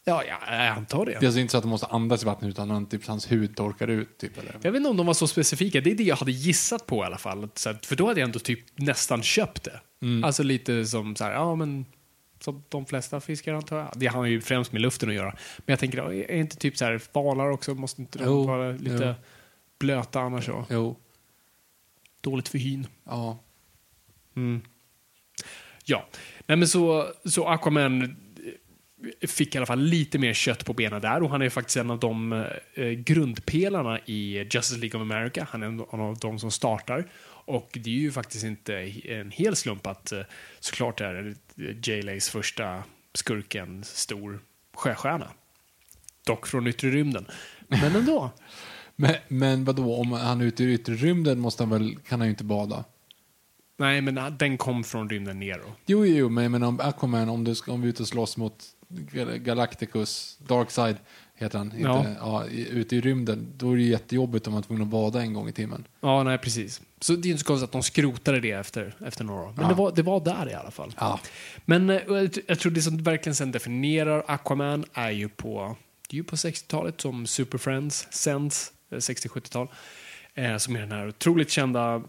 [0.05, 1.12] Ja, ja jag antar det.
[1.12, 3.33] Det är alltså inte så att han måste andas i vattnet utan han, typ, hans
[3.33, 4.18] hud torkar ut.
[4.18, 4.57] Typ, eller?
[4.62, 5.81] Jag vet inte om de var så specifika.
[5.81, 7.48] Det är det jag hade gissat på i alla fall.
[7.83, 9.81] För då hade jag ändå typ nästan köpt det.
[10.24, 11.87] Alltså lite som så här, ja men
[12.40, 13.92] som de flesta fiskar antar jag.
[13.96, 15.37] Det har ju främst med luften att göra.
[15.59, 18.72] Men jag tänker, är inte typ så här valar också, måste inte de Jo, vara
[18.72, 19.26] lite jo.
[19.78, 20.44] blöta annars?
[20.44, 20.64] Så?
[20.70, 20.96] Jo.
[22.22, 22.87] Dåligt för hyn.
[23.04, 23.38] Ja.
[25.85, 26.08] Ja,
[26.46, 31.00] nej men så, så Aquaman eh, fick i alla fall lite mer kött på benen
[31.00, 32.32] där och han är faktiskt en av de
[32.74, 35.46] eh, grundpelarna i Justice League of America.
[35.50, 37.08] Han är en av de som startar.
[37.44, 40.20] Och det är ju faktiskt inte en hel slump att eh,
[40.61, 42.02] såklart är J.
[42.02, 42.82] Lays första
[43.14, 44.40] skurk en stor
[44.74, 45.28] sjöstjärna.
[46.26, 47.26] Dock från yttre rymden.
[47.68, 48.30] Men ändå.
[48.96, 52.26] Men, men vadå, om han är ute i yttre rymden måste han väl, kan han
[52.28, 52.85] ju inte bada?
[53.76, 55.59] Nej, men den kom från rymden ner.
[55.59, 55.72] Då.
[55.87, 58.37] Jo, jo, men, men om Aquaman, om du ska, om vi är ute och slåss
[58.37, 60.96] mot Gal- Galacticus, Darkseid
[61.35, 64.62] heter han, inte, ja, i- ute i rymden, då är det ju jättejobbigt om man
[64.62, 65.85] är tvungen att bada en gång i timmen.
[66.00, 66.81] Ja, nej precis.
[67.00, 69.52] Så det är inte så konstigt att de skrotade det efter, efter några år.
[69.57, 69.68] Men Ja.
[69.68, 70.94] det, var, det var där i alla fall.
[70.98, 71.20] Ja.
[71.64, 75.76] Men eh, jag jag tror det som verkligen sen definierar Aquaman är ju på,
[76.09, 79.68] det är ju på 60-talet som Super Friends sänds, 60-70-tal.
[80.35, 82.02] Eh, som är den här otroligt kända,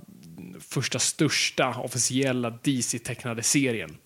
[0.59, 3.97] första största officiella DC-tecknade serien.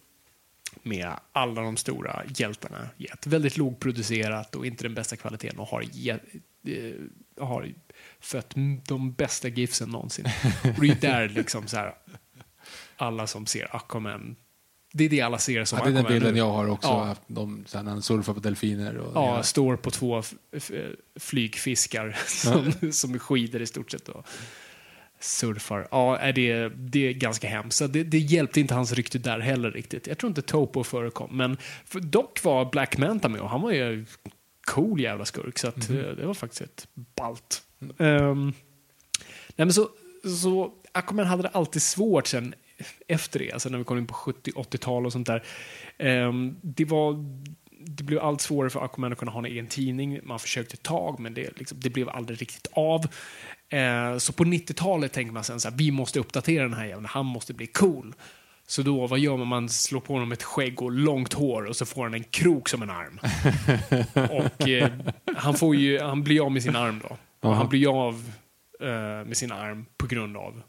[0.84, 3.28] Med alla de stora hjältarna i ett.
[3.28, 6.94] Väldigt lågproducerat och inte den bästa kvaliteten och har, ge, eh,
[7.40, 7.74] har
[8.20, 8.54] fött
[8.88, 10.26] de bästa gifsen någonsin.
[10.78, 11.94] Och det är där liksom så här,
[12.96, 14.36] alla som ser Aquaman,
[14.94, 16.40] det är det alla ser som Ja, det är den bilden nu.
[16.40, 17.04] jag har också, Ja.
[17.04, 18.98] haft de, när han surfar på delfiner.
[18.98, 20.24] Och, Ja, står på två
[21.20, 24.26] flygfiskar som, som är skidor i stort sett och
[25.20, 25.88] surfar.
[25.92, 27.78] Ja, är det, det är ganska hemskt.
[27.78, 30.08] Så Det, det hjälpte inte hans rykte där heller riktigt.
[30.08, 33.72] Jag tror inte Topo förekom, men för, dock var Black Manta med och han var
[33.72, 34.06] ju
[34.68, 37.62] cool jävla skurk, så att, eh, det var faktiskt ett balt.
[38.00, 38.46] Ehm,
[39.56, 39.90] nej, men så,
[40.42, 42.54] så Aquaman hade det alltid svårt sen
[43.08, 45.44] efter det, alltså när vi kom in på 70-80-tal och sånt där.
[45.98, 47.26] Ehm, det var
[47.80, 50.20] det blev allt svårare för Aquaman att kunna ha en egen tidning.
[50.24, 53.08] Man försökte ett tag, men det, liksom, det blev aldrig riktigt av.
[53.70, 57.06] Eh, så på 90-talet tänkte man sen så här, vi måste uppdatera den här jäveln,
[57.06, 58.14] han måste bli cool.
[58.68, 59.48] Så då, vad gör man?
[59.48, 62.70] Man slår på honom ett skägg och långt hår och så får han en krok
[62.70, 63.20] som en arm.
[64.60, 64.92] och eh,
[65.36, 67.18] han, får ju, han blir av med sin arm då.
[67.50, 68.32] Och han blir av
[68.80, 70.62] eh, med sin arm på grund av.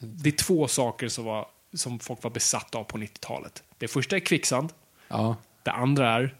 [0.00, 3.62] det är två saker som, var, som folk var besatta av på 90-talet.
[3.78, 4.72] Det första är kvicksand.
[5.08, 6.34] Ja, Det andra är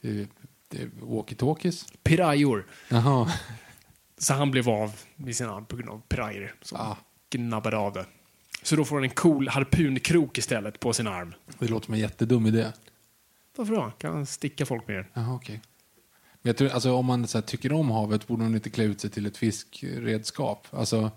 [0.00, 0.28] det,
[0.68, 1.92] det walkie-talkies.
[2.02, 2.66] pirajor.
[2.88, 3.32] Jaha.
[4.18, 6.96] Så han blev av med sin arm på grund av pirajer som Ah.
[7.30, 8.06] gnabbade av det.
[8.62, 11.34] Så då får han en cool harpunkrok istället på sin arm.
[11.58, 12.72] Det låter som en jättedum idé.
[13.56, 13.92] Varför då?
[13.98, 15.04] Kan han sticka folk med?
[15.12, 15.60] Jaha, okej.
[16.42, 19.00] Men jag tror, alltså, om man här, tycker om havet borde man inte klä ut
[19.00, 20.66] sig till ett fiskredskap.
[20.70, 21.10] Alltså,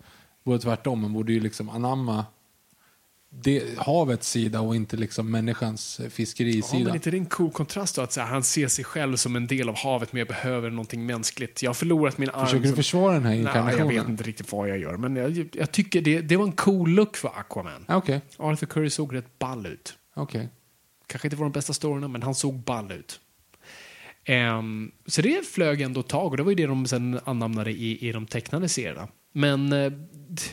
[0.49, 1.01] borde tvärtom.
[1.01, 2.25] Man borde ju liksom anamma
[3.31, 6.83] det, havets sida och inte liksom människans eh, Ja, fiskerisida.
[6.83, 8.01] men inte det är en cool kontrast då?
[8.01, 11.05] Att här, han ser sig själv som en del av havet men jag behöver någonting
[11.05, 11.63] mänskligt.
[11.63, 12.45] Jag har förlorat min arm.
[12.45, 13.87] Försöker du försvara den här Nej, jag inkarnationen?
[13.87, 14.97] vet inte riktigt vad jag gör.
[14.97, 17.85] Men jag, jag tycker det, det var en cool look för Aquaman.
[17.87, 19.93] Ah, Okej, Arthur Curry såg rätt ball ut.
[20.15, 20.49] okej.
[21.07, 23.19] Kanske inte var de bästa storyna, men han såg ball ut.
[24.25, 27.71] Ehm, så det flög ändå ett tag och det var ju det de sen anamnade
[27.71, 29.07] i, i de tecknade serierna.
[29.31, 29.91] Men eh,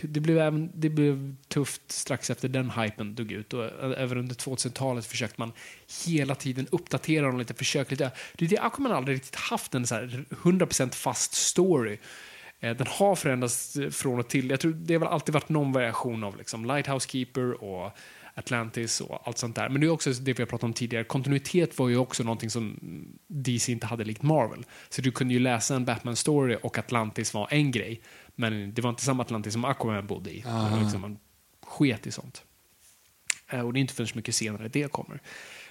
[0.03, 3.65] det, blev även, det blev tufft strax efter den hypen dog ut och
[3.99, 5.53] även under 2000-talet försökte man
[6.07, 8.11] hela tiden uppdatera dem lite, försöka lite.
[8.35, 11.99] Det är det Aquaman aldrig riktigt haft en så här 100% fast story.
[12.61, 14.51] Eh, den har förändrats eh, från och till.
[14.51, 17.99] Jag tror det har väl alltid varit någon variation av liksom Lighthouse Keeper och
[18.39, 19.69] Atlantis och allt sånt där.
[19.69, 21.05] Men det är också det vi har pratat om tidigare.
[21.05, 22.79] Kontinuitet var ju också någonting som
[23.27, 24.65] DC inte hade likt Marvel.
[24.89, 28.01] Så du kunde ju läsa en Batman-story och Atlantis var en grej.
[28.35, 30.45] Men det var inte samma Atlantis som Aquaman bodde i.
[30.83, 31.19] Liksom man
[31.63, 32.43] sket i sånt.
[33.51, 35.21] Eh, Och det är inte förrän mycket senare det kommer.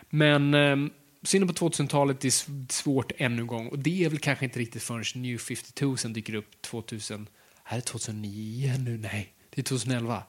[0.10, 0.76] Men eh,
[1.24, 3.68] synen på 2000-talet är svårt ännu en gång.
[3.68, 7.28] Och det är väl kanske inte riktigt förrän New 52 som dyker upp 2000.
[7.66, 8.98] Är det 2009 nu?
[8.98, 10.24] Nej, det är 2011.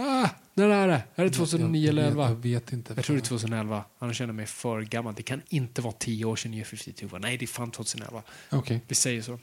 [0.00, 1.02] Ah, när är det?
[1.14, 2.28] Är det 2009 eller jag, 11?
[2.28, 2.92] jag vet inte.
[2.96, 3.84] Jag tror det är 2011.
[3.98, 5.14] Annars känner mig för gammal.
[5.16, 7.18] Det kan inte vara 10 år sedan New 52 var.
[7.18, 8.22] Nej, det är fan 2011.
[8.50, 8.80] Okej.
[8.88, 9.38] Vi säger så.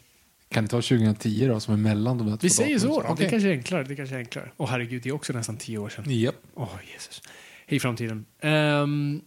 [0.49, 3.15] Kan det ta 2010 då, som är mellan de här Vi säger så då.
[3.15, 3.83] Det kanske är enklare.
[3.83, 4.51] Det kanske är enklare.
[4.57, 6.03] Åh herregud, det är också nästan tio år sedan.
[6.07, 6.35] Japp.
[6.53, 7.21] Åh, Jesus.
[7.67, 8.25] Hej framtiden.
[8.39, 9.21] Ehm,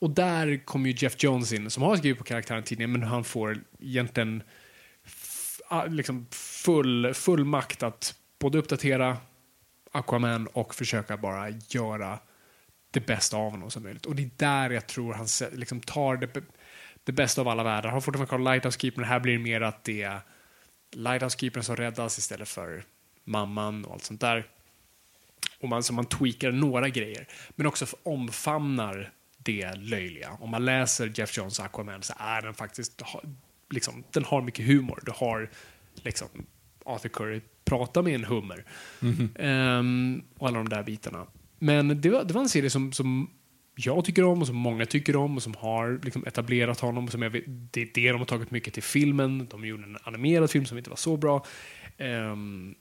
[0.00, 3.24] och där kommer ju Jeff Jones in, som har skrivit på karaktären tidigare, men han
[3.24, 4.42] får egentligen
[5.88, 9.16] liksom full, full makt att både uppdatera
[9.92, 12.18] Aquaman och försöka bara göra
[12.90, 14.06] det bästa av honom som möjligt.
[14.06, 16.42] Och det är där jag tror han liksom tar det,
[17.04, 17.88] det bästa av alla världar.
[17.88, 20.20] Han har fortfarande kvar Lighthouse Keeper, men här blir det mer att det är
[20.92, 22.84] Lighthouse Keepern som räddas istället för
[23.24, 24.46] mamman och allt sånt där.
[25.60, 30.30] Och man, så man tweakar några grejer, men också omfamnar det löjliga.
[30.40, 33.02] Om man läser Jeff Johns Aquaman så är den faktiskt,
[33.70, 35.00] liksom, den har mycket humor.
[35.02, 35.50] Du har
[35.94, 36.28] liksom
[36.94, 38.64] Arthur Curry prata med en hummer.
[39.34, 41.26] Ehm, och alla de där bitarna.
[41.58, 43.30] Men det var, det var en serie som, som
[43.74, 47.08] jag tycker om och som många tycker om och som har liksom etablerat honom.
[47.08, 49.46] Som jag vet, det är det de har tagit mycket till filmen.
[49.50, 51.46] De gjorde en animerad film som inte var så bra.
[51.98, 52.74] Ehm,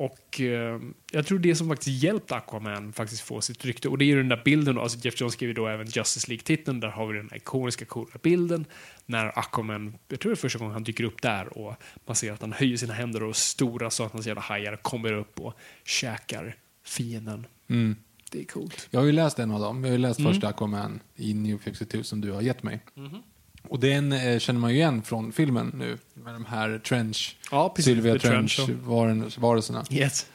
[0.00, 0.80] och eh,
[1.12, 3.88] jag tror det som faktiskt hjälpt Aquaman faktiskt få sitt rykte.
[3.88, 6.28] Och det är ju den där bilden, då, alltså Jeff Jones skriver då även Justice
[6.28, 8.64] League-titeln, där har vi den här ikoniska coola bilden
[9.06, 11.74] när Aquaman, jag tror det är första gången han dyker upp där och
[12.06, 15.54] man ser att han höjer sina händer och stora satans jävla hajar kommer upp och
[15.84, 17.46] käkar fienden.
[17.70, 17.96] Mm.
[18.30, 18.88] Det är coolt.
[18.90, 19.84] Jag har ju läst en av dem.
[19.84, 20.32] Jag har ju läst Mm.
[20.32, 22.80] första Aquaman i New 52 som du har gett mig.
[22.94, 23.22] Mhm.
[23.68, 25.98] Och den eh, känner man ju igen från filmen nu.
[26.14, 27.84] Med de här Trench, Ja, precis.
[27.94, 29.84] Sylvia The Trench, Trench-varelserna.
[29.90, 30.26] Yes.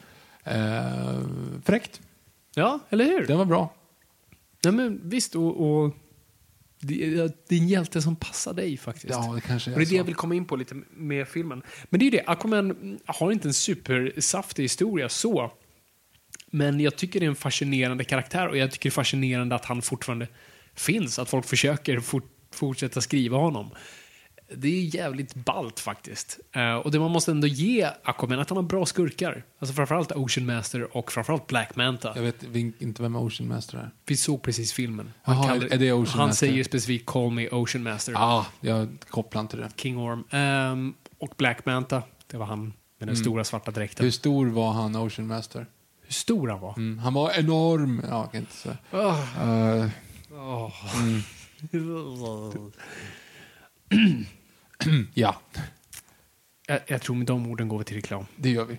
[0.44, 1.20] Eh,
[1.64, 2.00] fräckt.
[2.54, 3.26] Ja, eller hur?
[3.26, 3.74] Den var bra.
[4.62, 5.94] Ja, men visst, och, och
[6.80, 9.10] det, är- det är en hjälte som passar dig faktiskt.
[9.10, 9.96] Ja, det kanske Och är det är det så.
[9.96, 11.62] jag vill komma in på lite med filmen.
[11.90, 15.52] Men det är ju det, Aquaman har inte en supersaftig historia så.
[16.50, 19.64] Men jag tycker det är en fascinerande karaktär och jag tycker det är fascinerande att
[19.64, 20.28] han fortfarande
[20.74, 21.18] finns.
[21.18, 23.70] Att folk försöker fort, fortsätta skriva honom.
[24.56, 26.38] Det är jävligt ballt faktiskt.
[26.52, 29.44] Eh, och det man måste ändå ge Aquaman, att han har bra skurkar.
[29.58, 32.12] Alltså framförallt Ocean Master och framförallt Black Manta.
[32.14, 32.42] Jag vet
[32.78, 33.90] inte vem Ocean Master är.
[34.06, 35.12] Vi såg precis filmen.
[35.24, 36.46] Jaha, kallar- är det Ocean han Master?
[36.46, 38.12] säger specifikt Call me Ocean Master.
[38.12, 39.70] Ja, jag kopplar inte det.
[39.76, 40.24] King Orm.
[40.30, 43.16] Ehm, och Black Manta, det var han med den Mm.
[43.24, 44.04] stora svarta dräkten.
[44.04, 45.66] Hur stor var han, Ocean Master?
[46.02, 46.74] Hur stor han var.
[46.76, 48.02] Mm, han var enorm.
[48.10, 48.76] Ja, jag kan inte säga.
[48.92, 49.42] Åh.
[49.48, 49.88] Eh,
[50.32, 50.96] Åh.
[51.02, 51.20] mm,
[55.14, 55.40] ja,
[56.66, 58.26] jag, jag tror med de orden går vi till reklam.
[58.36, 58.78] det gör vi.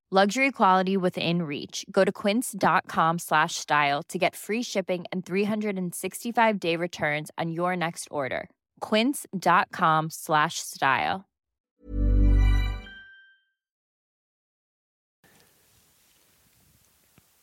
[0.13, 1.85] Luxury quality within reach.
[1.89, 7.77] Go to quince.com slash style to get free shipping and 365 day returns on your
[7.77, 8.49] next order.
[8.81, 11.21] Quince.com slash style.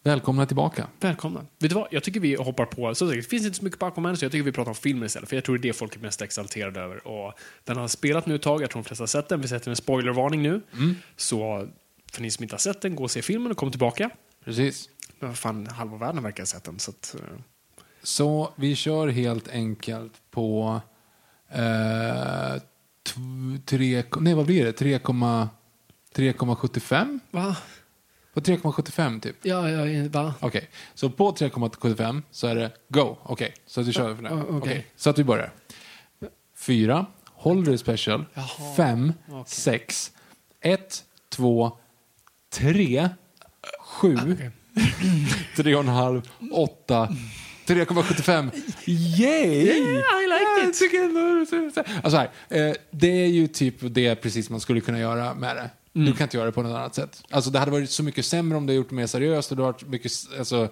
[0.04, 0.88] Välkomna tillbaka.
[1.00, 1.46] Välkomna.
[1.58, 1.88] Vet du vad?
[1.90, 4.32] Jag tycker vi hoppar på, så det finns inte så mycket på Aquaman så jag
[4.32, 5.28] tycker vi pratar om filmen istället.
[5.28, 7.06] För jag tror det är det folk är mest exalterade över.
[7.06, 7.32] Och
[7.64, 9.40] den har spelat nu ett tag, jag tror de flesta har sett den.
[9.40, 10.60] Vi sätter en spoilervarning nu.
[11.16, 11.68] Så
[12.12, 14.10] för ni som inte har sett den, gå och se filmen och kom tillbaka.
[14.44, 14.88] Precis.
[15.20, 16.78] Men fan, halva världen verkar ha sett den.
[16.78, 17.38] Så att, eh,
[18.02, 20.80] Så vi kör helt enkelt på
[21.48, 22.62] eh,
[23.64, 24.80] tre, nej vad blir det?
[24.80, 25.48] 3,-
[26.14, 27.20] 3,75?
[27.30, 27.56] va?
[28.34, 29.36] På 3,75 typ.
[29.42, 30.34] Ja, ja, va?
[30.40, 33.16] Okej, så på 3,75 så är det go.
[33.22, 34.30] Okej, så att vi kör för det.
[34.30, 34.56] Okej.
[34.58, 35.52] Okej, så att vi börjar.
[36.56, 38.24] Fyra, Holiday Special,
[38.76, 39.12] 5,
[39.46, 40.12] 6,
[40.60, 41.78] 1, 2,
[42.50, 43.08] 3,
[43.80, 44.14] 7,
[45.56, 46.22] 3,5,
[46.52, 47.08] 8,
[47.66, 48.50] 3,75.
[48.86, 49.66] Yay!
[49.66, 50.82] Yeah, I like it.
[51.76, 51.86] it.
[52.02, 55.70] Alltså här, eh, det är ju typ det precis man skulle kunna göra med det.
[55.92, 57.22] Du kan inte göra det på något annat sätt.
[57.30, 59.50] Alltså det hade varit så mycket sämre om du gjort det mer seriöst.
[59.50, 60.68] Och det, varit mycket, alltså,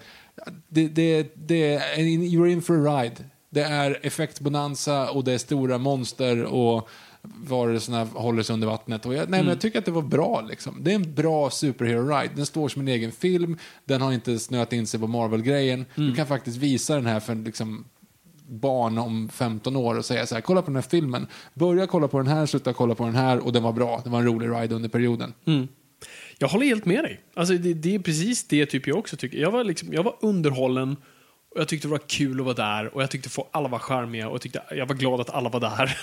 [0.68, 3.16] det, det, det you're in for a ride.
[3.50, 6.88] Det är effektbonanza och det är stora monster och
[7.34, 9.06] varelserna håller sig under vattnet.
[9.06, 10.40] Och jag, nej, men jag tycker att det var bra.
[10.40, 10.76] Liksom.
[10.80, 12.30] Det är en bra superhero-ride.
[12.34, 13.58] Den står som en egen film.
[13.84, 15.84] Den har inte snöat in sig på Marvel-grejen.
[15.94, 17.84] Du kan faktiskt visa den här för liksom,
[18.48, 21.26] barn om 15 år och säga så här, kolla på den här filmen.
[21.54, 24.00] Börja kolla på den här, sluta kolla på den här och den var bra.
[24.04, 25.32] Det var en rolig ride under perioden.
[26.38, 27.20] Jag håller helt med dig.
[27.34, 29.38] Alltså, det, det är precis det typ jag också tycker.
[29.38, 30.96] Jag var, liksom, jag var underhållen
[31.56, 33.78] och jag tyckte det var kul att vara där och jag tyckte få alla var
[33.78, 35.98] charmiga och jag, tyckte, jag var glad att alla var där.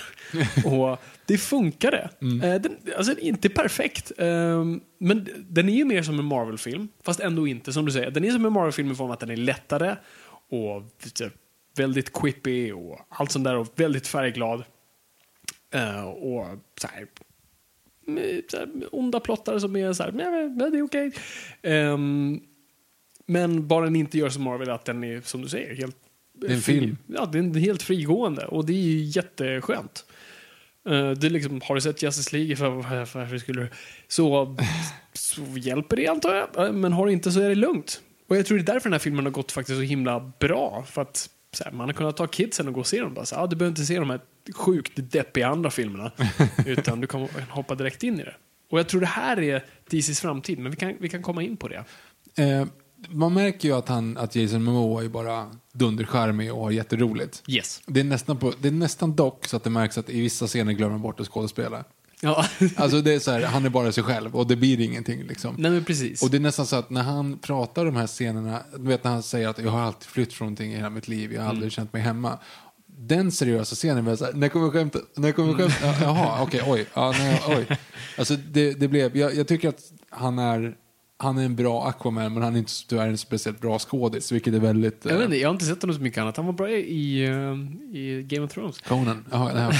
[0.64, 2.10] och det funkade.
[2.42, 4.64] Eh, den, alltså, inte perfekt, eh,
[4.98, 8.10] men den är ju mer som en Marvel-film, fast ändå inte som du säger.
[8.10, 9.96] Den är som en Marvel-film i form att den är lättare
[10.50, 10.82] och
[11.76, 14.64] väldigt quippy och allt sånt där och väldigt färgglad.
[15.74, 16.46] Eh, och
[16.80, 17.06] så här,
[18.06, 20.12] med, så här, onda plottare som är så här,
[20.70, 21.12] det är okej.
[21.62, 22.40] Ehm,
[23.26, 25.96] men bara den inte gör som Marvel, att den är, som du säger, helt...
[26.46, 26.96] är en fri- film.
[27.06, 30.04] Ja, den är helt frigående och det är ju jätteskönt.
[30.88, 32.56] Uh, det liksom, har du sett Justice League?
[32.56, 33.68] För, för, varför skulle.
[34.08, 34.56] Så,
[35.12, 36.66] så hjälper det antar jag.
[36.66, 38.00] Eh, Men har du inte så är det lugnt.
[38.28, 40.84] Och jag tror det är därför den här filmen har gått faktiskt så himla bra.
[40.90, 41.30] För att
[41.64, 43.14] här, man har kunnat ta kidsen och gå och se dem.
[43.14, 44.20] Bara, så, ah, du behöver inte se de här
[44.54, 46.12] sjukt deppiga andra filmerna.
[46.66, 48.34] utan du kan hoppa direkt in i det.
[48.70, 51.56] Och jag tror det här är DCs framtid, men vi kan, vi kan komma in
[51.56, 51.84] på det.
[52.42, 52.66] Eh,
[53.08, 57.42] man märker ju att, han, att Jason Momoa är bara dundercharmig och har jätteroligt.
[57.48, 57.82] Yes.
[57.86, 60.46] Det är, nästan på, det är nästan dock så att det märks att i vissa
[60.46, 61.84] scener glömmer han bort att skådespela.
[62.20, 62.44] Ja,
[62.76, 65.54] Alltså det är så här, han är bara sig själv och det blir ingenting liksom.
[65.58, 66.22] nej men precis.
[66.22, 69.10] Och det är nästan så att när han pratar de här scenerna, du vet när
[69.10, 71.48] han säger att jag har alltid flytt från någonting i hela mitt liv, jag har
[71.48, 72.38] aldrig känt mig hemma.
[72.86, 75.02] Den seriösa scenen var så här, när kommer skämtet?
[75.16, 75.78] När kommer skämtet?
[75.82, 76.86] Ja, Jaha, okej, oj.
[76.94, 77.78] Ja, nej, oj.
[78.18, 79.80] Alltså det, det blev, jag, jag tycker att
[80.10, 80.76] han är,
[81.18, 84.54] han är en bra Aquaman, men han är inte tyvärr en speciellt bra skådis, vilket
[84.54, 85.00] är väldigt...
[85.04, 86.36] jag, eh, vet inte, jag har inte sett honom så mycket annat.
[86.36, 88.80] Han var bra i, eh, i Game of Thrones.
[88.80, 89.24] Conan.
[89.30, 89.78] Jaha, nej.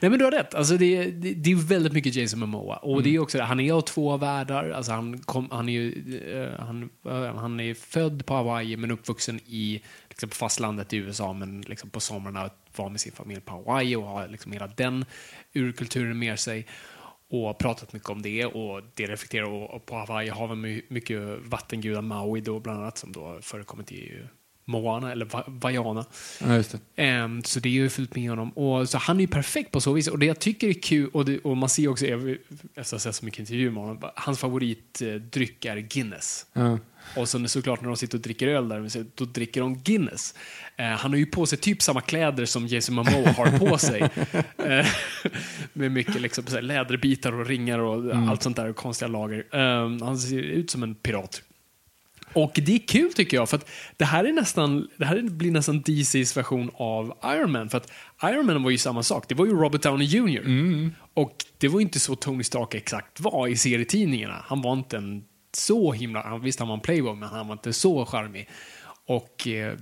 [0.00, 0.54] Nej men du har rätt.
[0.54, 2.76] Alltså, det, är- det, det är väldigt mycket Jason Momoa.
[2.76, 4.70] Och det är också det, han är av två världar.
[4.70, 8.90] Alltså, han, kom, han, är ju, eh, han, eh, han är född på Hawaii men
[8.90, 13.40] uppvuxen i liksom, på fastlandet i USA men liksom, på somrarna var med sin familj
[13.40, 15.04] på Hawaii och har liksom, hela den
[15.54, 16.66] urkulturen med sig.
[17.30, 21.20] Och pratat mycket om det och det reflekterar och, på Hawaii har vi my- mycket
[21.44, 24.12] vattengudar Maui då bland annat som då förekommit i
[24.64, 26.04] Moana eller Va- Vaiana.
[26.40, 26.78] Ja, det.
[26.96, 28.50] Ehm, så det är ju fullt med honom.
[28.50, 30.08] Och, så han är ju perfekt på så vis.
[30.08, 32.38] Och det jag tycker är kul, och, det, och man ser också, efter
[32.76, 36.46] att ha sett så mycket intervjuer med honom, hans favoritdryck är Guinness.
[36.52, 36.78] Ja.
[37.14, 40.34] Och så såklart när de sitter och dricker öl där, då dricker de Guinness.
[40.76, 44.10] Eh, han har ju på sig typ samma kläder som Jason Momoa har på sig.
[44.66, 44.86] Eh,
[45.72, 49.46] med mycket liksom, här, läderbitar och ringar och allt sånt där och konstiga lager.
[49.52, 51.42] Eh, han ser ut som en pirat.
[52.32, 55.50] Och det är kul tycker jag, för att det här, är nästan, det här blir
[55.50, 57.70] nästan DCs version av Iron Man.
[57.70, 57.92] För att
[58.22, 60.90] Iron Man var ju samma sak, det var ju Robert Downey Jr.
[61.14, 64.44] Och det var inte så Tony Stark exakt var i serietidningarna.
[64.46, 65.24] Han var inte en
[65.56, 68.48] så himla, han- visst han var en playboy, men han var inte så charmig.
[69.06, 69.74] Och eh,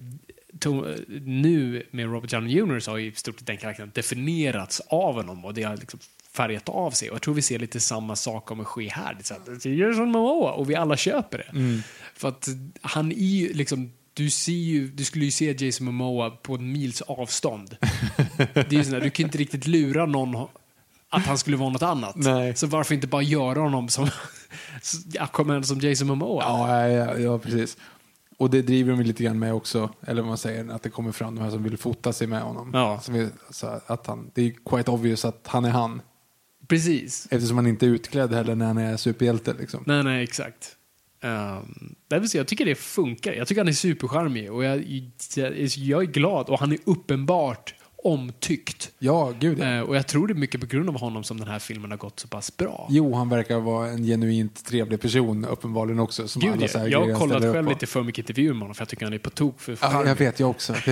[0.60, 2.80] to, nu med Robert Downey Jr.
[2.80, 6.00] så har ju stort sett den karaktären definierats av honom och det har liksom
[6.32, 7.10] färgat av sig.
[7.10, 9.14] Och jag tror vi ser lite samma sak kommer ske här.
[9.14, 11.80] Det är så gör som Momoa och vi alla köper det.
[12.16, 12.48] För att
[12.80, 16.72] han är ju liksom du, ser ju, du skulle ju se Jason Momoa på en
[16.72, 17.76] mils avstånd.
[18.54, 20.48] Det är ju sådär, du kan inte riktigt lura någon
[21.08, 22.16] att han skulle vara något annat.
[22.16, 22.56] Nej.
[22.56, 24.08] Så varför inte bara göra honom som
[25.18, 26.42] Aquaman som Jason Momoa?
[26.42, 27.76] Ja, ja, ja, precis.
[28.38, 31.12] Och det driver de lite grann med också, eller vad man säger, att det kommer
[31.12, 32.70] fram de här som vill fota sig med honom.
[32.72, 33.00] Ja.
[33.08, 33.30] Är,
[33.86, 36.02] att han, det är quite obvious att han är han.
[36.68, 37.28] Precis.
[37.30, 39.54] Eftersom han inte är utklädd heller när han är superhjälte.
[39.58, 39.84] Liksom.
[39.86, 40.76] Nej, nej, exakt.
[41.22, 41.94] Um,
[42.32, 43.32] jag tycker det funkar.
[43.32, 45.02] Jag tycker han är supercharmig och jag,
[45.36, 47.74] jag, jag är glad och han är uppenbart
[48.04, 48.90] omtyckt.
[48.98, 49.64] Ja, gud ja.
[49.74, 51.90] Eh, och jag tror det är mycket på grund av honom som den här filmen
[51.90, 52.86] har gått så pass bra.
[52.90, 56.28] Jo, han verkar vara en genuint trevlig person, uppenbarligen också.
[56.28, 57.72] Som Gud, alla så här jag, har grejer kollat ställer upp själv på.
[57.72, 59.90] lite för mycket intervjuer med honom för jag tycker han är på tok för Ja,
[59.90, 60.10] charmig.
[60.10, 60.74] jag vet, jag också.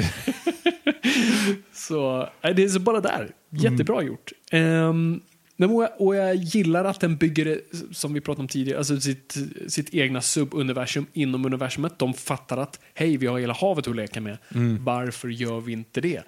[1.73, 3.31] Så nej, det är så bara där.
[3.51, 4.33] Jättebra gjort.
[4.51, 5.21] Ehm,
[5.57, 7.61] men och, jag, och jag gillar att den bygger, det,
[7.93, 9.37] som vi pratade om tidigare, alltså sitt,
[9.69, 11.99] sitt egna subuniversum inom universumet.
[11.99, 14.39] De fattar att hej, vi har hela havet att leka med.
[14.81, 16.23] Varför gör vi inte det?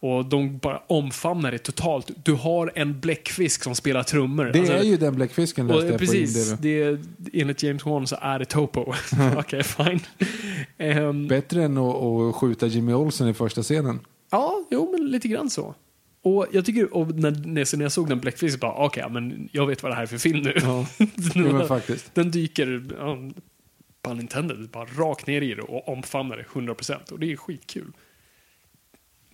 [0.00, 2.10] Och de bara omfamnar det totalt.
[2.24, 4.44] Du har en bläckfisk som spelar trummor.
[4.44, 6.62] Det Alltså, är ju den bläckfisken läste jag på precis, IMDb.
[6.62, 6.98] det
[7.40, 8.92] enligt James Wan så är det Topo.
[9.36, 10.00] Okej, fine.
[10.78, 14.00] Ehm, Bättre än att, att skjuta Jimmy Olsen i första scenen.
[14.30, 15.74] Ja, jo, men lite grann så.
[16.22, 17.30] Och jag tycker, och när,
[17.76, 20.06] när, jag såg den bläckfisken, bara okej, ja, men jag vet vad det här är
[20.06, 20.54] för film nu.
[20.62, 20.86] Ja.
[21.34, 22.14] Men faktiskt.
[22.14, 23.18] Den dyker, ja,
[24.02, 27.92] pun intended, bara rakt ner i det och omfamnar det 100% och det är skitkul.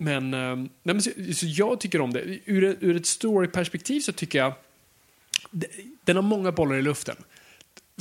[0.01, 2.39] Men, eh, nej, men så, så jag tycker om det.
[2.45, 4.53] Ur, ett- ur ett storyperspektiv så tycker jag
[6.05, 7.15] den har många bollar i luften.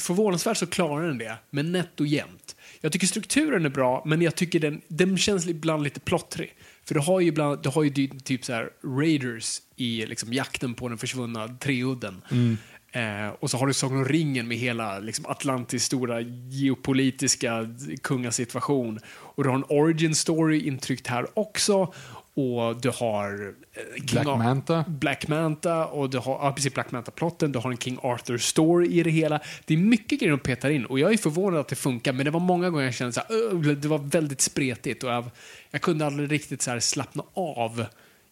[0.01, 2.57] Förvånansvärt så klarar den det, men nätt och jämnt.
[2.81, 6.55] Jag tycker strukturen är bra, men jag tycker den, den känns ibland lite plottrig.
[6.85, 10.75] För du har ju, ibland, du har ju typ så här Raiders i liksom jakten
[10.75, 12.23] på den försvunna treudden.
[12.31, 12.57] Mm.
[12.93, 17.67] Eh, och så har du Sagan om ringen med hela liksom, Atlantis stora geopolitiska
[18.03, 18.99] kungasituation.
[19.13, 21.93] Och du har en origin story intryckt här också.
[22.35, 24.85] Och du har eh, King Black Ar- Manta.
[24.89, 28.87] Black Manta och du har, ja, precis, Black Manta-plotten, du har en King Arthur story
[28.89, 29.41] i det hela.
[29.65, 32.25] Det är mycket grejer de petar in och jag är förvånad att det funkar men
[32.25, 35.25] det var många gånger jag kände så här, det var väldigt spretigt och jag,
[35.71, 37.85] jag kunde aldrig riktigt så här slappna av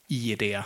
[0.09, 0.62] i det.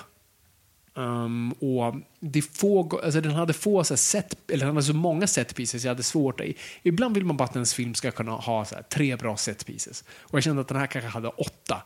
[0.95, 5.27] Um, och det få, alltså den hade få så set, eller den hade så många
[5.27, 6.55] set pieces jag hade svårt i.
[6.83, 10.05] Ibland vill man bara att ens film ska kunna ha så tre bra set pieces.
[10.21, 11.83] Och jag kände att den här kanske hade åtta.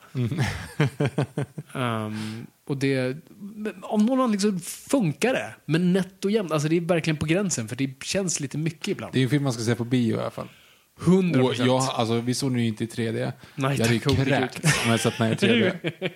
[1.72, 3.16] Um, och det,
[3.82, 5.54] om någon anledning så funkar det.
[5.64, 8.88] Men nätt och jämnt, alltså det är verkligen på gränsen för det känns lite mycket
[8.88, 9.12] ibland.
[9.12, 10.48] Det är en film man ska se på bio i alla fall.
[11.01, 13.32] 100 Och jag, alltså, vi såg den ju inte i 3D.
[13.55, 16.12] Nej, jag hade ju kräkts om jag satt med i 3D.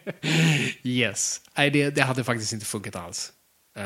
[0.83, 1.41] Yes.
[1.57, 3.33] Nej, det, det hade faktiskt inte funkat alls.
[3.77, 3.85] Eh,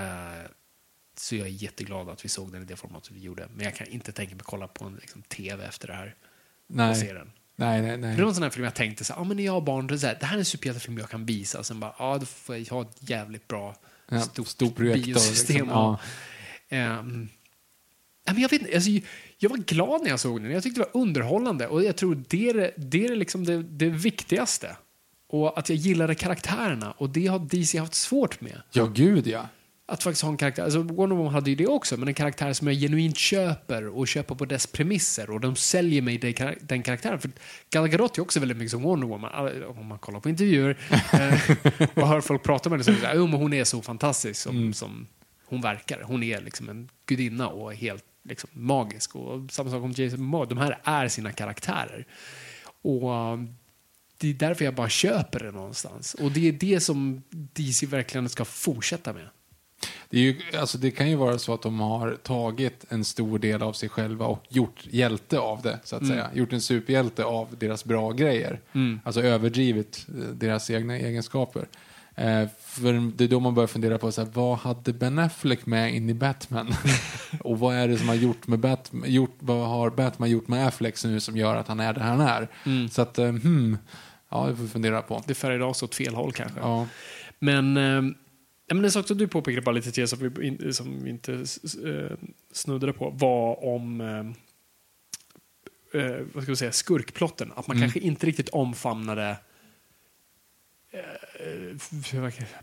[1.16, 3.48] så jag är jätteglad att vi såg den i det formatet vi gjorde.
[3.54, 6.14] Men jag kan inte tänka mig att kolla på en liksom, tv efter det här.
[6.68, 6.94] Och Nej.
[6.94, 7.30] se den.
[7.56, 8.16] Nej, nej, nej.
[8.16, 9.60] Det var en sån här film jag tänkte så här, ah, men när jag har
[9.60, 11.62] barn, så här, det här är en superhjältefilm jag kan visa.
[11.64, 13.76] Sen bara, ja, då får jag ha ett jävligt bra
[14.08, 15.56] Ja, stort stor projektor, biosystem.
[15.56, 15.68] liksom.
[15.70, 15.98] Ja.
[16.68, 17.04] Ja.
[18.26, 18.90] Men jag, vet, inte, alltså,
[19.38, 20.50] jag var glad när jag såg den.
[20.50, 21.66] Jag tyckte det var underhållande.
[21.66, 24.76] Och jag tror det är, det är liksom det, det viktigaste.
[25.28, 26.92] Och att jag gillade karaktärerna.
[26.92, 28.62] Och det har DC haft svårt med.
[28.72, 29.48] Ja, gud ja.
[29.86, 32.52] Att faktiskt ha en karaktär, alltså Wonder Woman hade ju det också, men en karaktär
[32.52, 36.58] som jag genuint köper och köper på dess premisser och de säljer mig den, kar-
[36.60, 37.18] den karaktären.
[37.20, 37.30] För
[37.70, 40.78] Gal Gadot är också väldigt mycket som Wonder Woman, om man kollar på intervjuer
[41.12, 43.52] eh, och hör folk prata med henne så är det så här, "Jo, men hon
[43.52, 45.06] är så fantastisk som, som
[45.46, 46.02] hon verkar.
[46.02, 49.16] Hon är liksom en gudinna och helt liksom, magisk.
[49.16, 52.06] Och samma sak om Jason Momoa, de här är sina karaktärer.
[52.82, 53.54] Och um,
[54.18, 56.14] det är därför jag bara köper det någonstans.
[56.14, 59.28] Och det är det som DC verkligen ska fortsätta med.
[60.10, 63.38] Det, är ju, alltså det kan ju vara så att de har tagit en stor
[63.38, 66.14] del av sig själva och gjort hjälte av det, så att Mm.
[66.14, 66.30] säga.
[66.34, 68.60] Gjort en superhjälte av deras bra grejer.
[69.04, 71.68] Alltså överdrivit eh, deras egna egenskaper.
[72.16, 75.66] Eh, för det är då man börjar fundera på så här, vad hade Ben Affleck
[75.66, 76.74] med in i Batman?
[77.40, 80.66] och vad är det som har gjort med Batman, gjort, vad har Batman gjort med
[80.66, 82.48] Affleck nu som gör att han är där han är?
[82.66, 82.88] Mm.
[82.88, 83.78] Så att, eh, hmm,
[84.28, 85.22] ja, det får vi fundera på.
[85.26, 86.60] Det färgade oss åt fel håll kanske.
[86.60, 86.86] Ja.
[87.38, 88.02] Men, eh,
[88.72, 91.32] men en sak som du påpekade bara lite till som vi, in, som vi inte
[91.32, 92.16] eh,
[92.52, 94.26] snuddade på var om eh,
[96.02, 97.52] eh, vad ska vi säga, skurkplotten.
[97.56, 99.36] Att man kanske inte riktigt omfamnade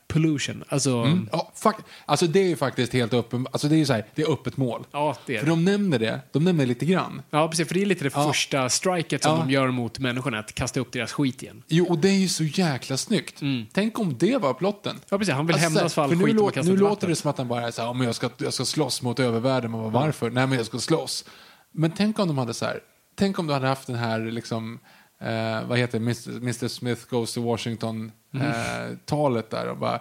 [0.07, 0.63] pollution.
[0.69, 1.29] Alltså, Mm.
[1.31, 1.75] Ja, fuck.
[2.05, 4.57] Alltså det är ju faktiskt helt öppen, alltså det är så här, det är öppet
[4.57, 4.85] mål.
[4.91, 7.21] ja, det är För de nämner det, de nämner lite grann.
[7.29, 7.67] Ja, precis.
[7.67, 8.27] För det är lite det Ja.
[8.27, 9.43] första striket som Ja.
[9.45, 11.63] de gör mot människorna, att kasta upp deras skit igen.
[11.67, 13.41] Jo, och det är ju så jäkla snyggt.
[13.73, 14.95] Tänk om det var plotten.
[15.09, 15.33] Ja, precis.
[15.33, 17.37] Han vill Alltså, hämnas för all nu, skit låter, kastat nu låter det som att
[17.37, 19.71] han bara är så här, "Ja, men jag ska, jag ska slåss mot övervärlden.
[19.71, 20.29] Man bara, varför?
[20.29, 21.25] Nej, men jag ska slåss.
[21.71, 22.79] Men tänk om de hade så här,
[23.15, 24.79] tänk om du hade haft den här liksom,
[25.21, 26.37] eh, vad heter det, Mr.
[26.37, 26.67] Mr.
[26.67, 28.47] Smith Goes to Washington Mm.
[28.47, 29.99] eh, talet där och bara,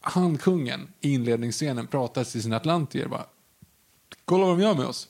[0.00, 3.24] han kungen i inledningsscenen pratar till sina atlantier bara,
[4.24, 5.08] kolla vad de gör med oss.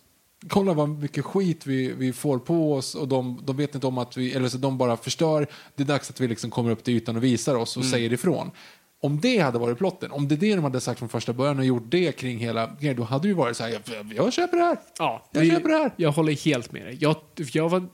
[0.49, 3.99] Kolla vad mycket skit vi, vi får på oss och de, de vet inte om
[3.99, 5.47] att vi, eller så de bara förstör.
[5.75, 8.13] Det är dags att vi liksom kommer upp till ytan och visar oss och säger
[8.13, 8.51] ifrån.
[9.03, 11.59] Om det hade varit plotten, om det är det de hade sagt från första början
[11.59, 14.33] och gjort det kring hela grejen, då hade det ju varit så här, jag, jag
[14.33, 14.79] köper det här.
[14.99, 15.93] Ja, Jag köper det här.
[15.97, 16.97] Jag håller helt med dig.
[17.01, 17.87] Jag, jag var,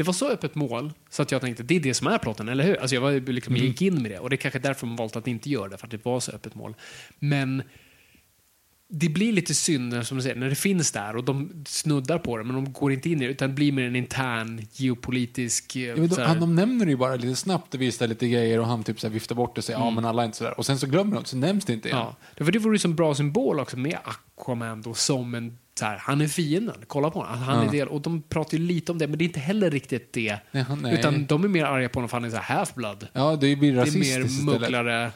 [0.00, 2.48] det var så öppet mål så att jag tänkte det är det som är plotten,
[2.48, 2.76] eller hur?
[2.80, 3.66] Alltså jag var, liksom, Mm.
[3.66, 5.78] gick in med det och det är kanske därför man valt att inte göra det,
[5.78, 6.74] för att det var så öppet mål.
[7.18, 7.62] Men
[8.92, 12.38] det blir lite synd som du säger, när det finns där och de snuddar på
[12.38, 15.76] det men de går inte in i det utan det blir mer en intern geopolitisk...
[15.76, 18.28] eh, Ja, de, här- han, de nämner det ju bara lite snabbt och visar lite
[18.28, 20.38] grejer och han typ så viftar bort det och säger ja men alla är inte
[20.38, 20.58] sådär.
[20.58, 21.98] Och sen så glömmer de så nämns det inte igen.
[22.00, 25.58] Ja, det- för det vore ju som bra symbol också med Aquaman då som en
[25.82, 27.68] här, han är fienden, kolla på honom, han Ja.
[27.68, 30.12] är del, och de pratar ju lite om det, men det är inte heller riktigt
[30.12, 30.36] det.
[30.52, 30.94] Nej.
[30.98, 33.06] Utan de är mer arga på honom för han är så här half-blood.
[33.12, 35.10] Ja, det blir Det är rasistiskt mer mugglare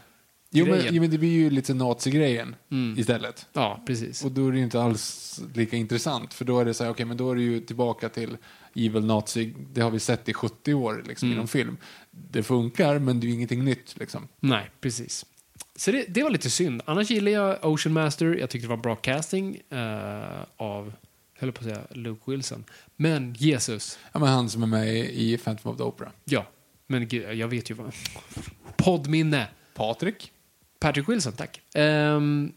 [0.57, 2.57] Jo men, jo men det blir ju lite nazi-grejen
[2.97, 3.47] istället.
[3.53, 4.25] Ja, precis.
[4.25, 6.35] Och då är det ju inte alls lika intressant.
[6.35, 8.37] För då är det så här, okej men då är det ju tillbaka till
[8.75, 9.55] evil nazi.
[9.73, 11.77] Det har vi sett i 70 år liksom, inom film.
[12.11, 14.29] Det funkar men det är ju ingenting nytt liksom.
[14.41, 15.27] Nej, precis.
[15.77, 16.83] Så det, det var lite synd.
[16.85, 18.27] Annars gillar jag Ocean Master.
[18.41, 20.93] Jag tyckte det var bra casting eh, av,
[21.39, 22.65] höll på att säga, Luke Wilson.
[22.97, 26.13] Men Jesus, Ja men han som är med i Phantom of the Opera.
[26.25, 26.47] ja.
[26.87, 27.93] Men gud, jag vet ju vad...
[28.77, 29.47] Poddminne.
[29.75, 30.33] Patrik?
[30.85, 31.61] Patrick Wilson, tack.
[31.75, 32.53] Ehm,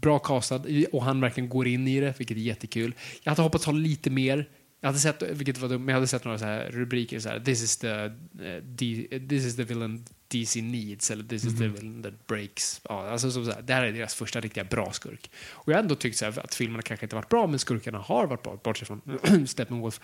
[0.00, 0.62] bra castad
[0.92, 2.94] och han verkligen går in i det, vilket är jättekul.
[3.22, 4.48] Jag hade hoppats ha lite mer.
[4.80, 7.28] Jag hade sett, vilket var dumt, men jag hade sett några så här rubriker så
[7.28, 11.58] här, this is the, eh, D, this is the villain DC needs, eller this is
[11.58, 12.80] the villain that breaks.
[12.88, 15.30] Ja, alltså så, så här, det här är deras första riktiga bra skurk.
[15.50, 17.98] Och jag har ändå tyckt så här, att filmerna kanske inte varit bra, men skurkarna
[17.98, 20.00] har varit bra, bortsett från Steppenwolf.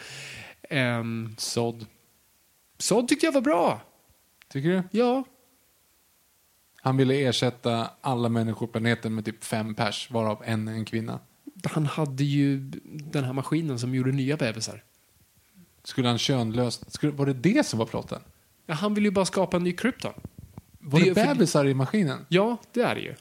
[0.70, 1.86] Um, Sod.
[2.78, 3.80] så tyckte jag var bra.
[4.48, 4.82] Tycker du?
[4.90, 5.24] Ja,
[6.84, 10.84] Han ville ersätta alla människor på planeten med typ fem pers, varav en är en
[10.84, 11.20] kvinna.
[11.64, 14.84] han hade ju den här maskinen som gjorde nya bebisar.
[15.84, 16.92] Skulle han könlöst...
[16.92, 18.20] Skulle, var det det som var plotten?
[18.66, 20.12] Ja, han vill ju bara skapa en ny Krypton.
[20.78, 22.26] Var Det det, är för- bebisar i maskinen?
[22.28, 23.14] Ja, det är det ju.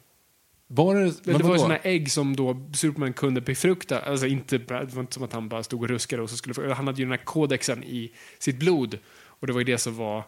[0.67, 1.23] Var det...
[1.23, 3.99] Det var ju här ägg som då Superman kunde befrukta.
[3.99, 6.73] Alltså inte, det var inte som att han bara stod och ruskade och så skulle
[6.73, 8.99] Han hade ju den här kodexen i sitt blod.
[9.23, 10.23] Och det var ju det som var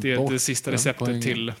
[0.00, 1.52] det, det sista receptet till...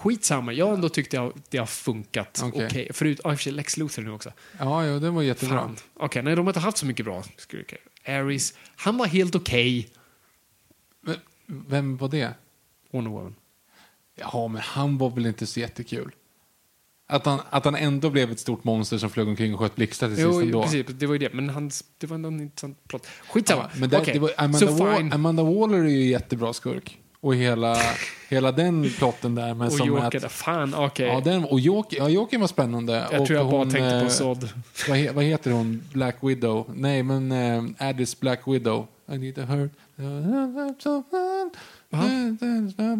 [0.00, 2.66] Skitsamma, jag har ändå tyckt har, det har funkat okej.
[2.66, 2.88] Okej.
[2.92, 4.32] Förut, ja i och för sig Lex Luthor nu också.
[4.58, 5.58] Ja, jo, det var jättebra.
[5.58, 5.76] Fan.
[5.94, 7.22] Okej, nej de har inte haft så mycket bra.
[8.06, 9.88] Ares, han var helt okej.
[11.00, 12.34] Men, vem var det?
[12.90, 13.34] Wonder Woman.
[14.14, 16.10] Ja, men han var väl inte så jättekul?
[17.06, 20.06] Att han, att han ändå blev ett stort monster som flög omkring och sköt blixtar
[20.06, 20.62] till sist Jo, ändå.
[20.62, 20.86] precis.
[20.86, 21.32] Det var ju det.
[21.32, 23.06] Men hans, det var en intressant plott.
[23.06, 23.62] Skitsamma.
[23.62, 25.12] Ja, men där, det var, Amanda, så Wa- fine.
[25.12, 26.99] Amanda Waller är ju jättebra skurk.
[27.22, 27.76] Och hela,
[28.28, 29.54] hela den plotten där.
[29.54, 31.06] Men Och som Joker, att, fan, okej.
[31.06, 33.06] ja, den, och Joker, ja, Joker var spännande.
[33.12, 34.48] Jag och tror jag bara hon, tänkte eh, på sådd.
[34.88, 35.82] Vad, he, vad heter hon?
[35.92, 36.70] Black Widow?
[36.74, 38.86] Nej, men eh, Addis Black Widow.
[39.12, 39.70] I need to hurt.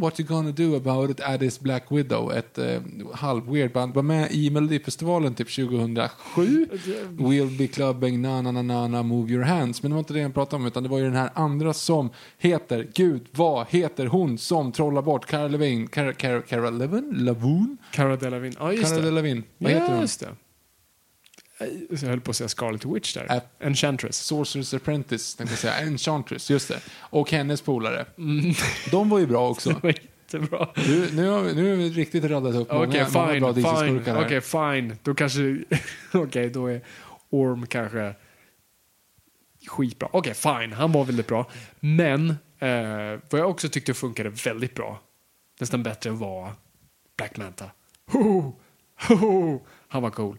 [0.01, 1.21] What you gonna do about it?
[1.21, 2.33] Addis Black Widow.
[2.33, 2.81] Ett eh,
[3.15, 3.95] halv-weird band.
[3.95, 6.67] Var med i Melodifestivalen typ 2007.
[7.11, 9.83] We'll be clubbing na na na na na move your hands.
[9.83, 11.73] Men det var inte det jag pratade om utan det var ju den här andra
[11.73, 15.87] som heter, gud vad heter hon som trollar bort Cara Levin?
[15.87, 17.11] Cara, Cara, Cara Levin?
[17.13, 17.79] Lavon?
[17.93, 18.57] Cara Delevingne.
[18.61, 19.07] Ja, just Cara det.
[19.07, 19.43] Delevingne.
[19.59, 20.01] Vad heter hon?
[20.01, 20.29] Just det.
[21.91, 23.27] Jag höll på att säga Scarlet Witch där.
[23.35, 23.67] Äh.
[23.67, 24.33] Enchantress.
[24.33, 25.79] Sorcerer's Apprentice, tänkte jag säga.
[25.81, 26.81] Enchantress, just det.
[26.99, 28.07] Och hennes polare.
[28.19, 28.55] Mm.
[28.91, 29.81] De var ju bra också.
[30.33, 30.69] Jättebra.
[30.77, 33.41] Nu, nu, har vi, nu har vi riktigt radat upp många, Okej, många fine.
[33.41, 33.63] bra fine.
[33.63, 34.25] DC-skurkar här.
[34.27, 34.97] Okej, fine.
[35.03, 35.59] Då kanske...
[36.13, 36.81] Okej, då är
[37.31, 38.15] Orm kanske
[39.69, 40.09] skitbra.
[40.13, 40.73] Okej, fine.
[40.73, 41.51] Han var väldigt bra.
[41.81, 45.01] Men eh, vad jag också tyckte funkade väldigt bra,
[45.61, 46.53] nästan bättre, var
[47.17, 47.71] Black Manta.
[48.07, 48.55] Ho,
[49.09, 49.61] ho, ho.
[49.89, 50.39] Han var cool.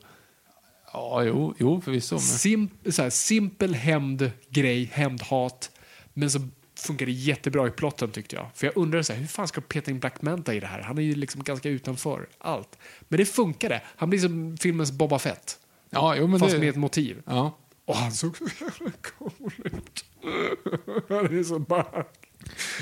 [0.93, 2.15] Ja, jo, jo förvisso.
[2.15, 2.21] Men...
[2.21, 5.71] Sim, så här, simpel hämndgrej, hämndhat,
[6.13, 6.39] men så
[6.75, 8.47] funkar det jättebra i plotten tyckte jag.
[8.53, 10.81] För jag undrar så här, hur fan ska peta in Black Manta i det här?
[10.81, 12.77] Han är ju liksom ganska utanför allt.
[13.01, 13.81] Men det funkade.
[13.85, 16.59] Han blir som filmens Boba Fett, Ja, jo, men fast det...
[16.59, 17.21] med ett motiv.
[17.25, 17.57] Ja.
[17.85, 20.05] Och han såg så jävla cool ut.
[21.09, 22.20] Han är så back.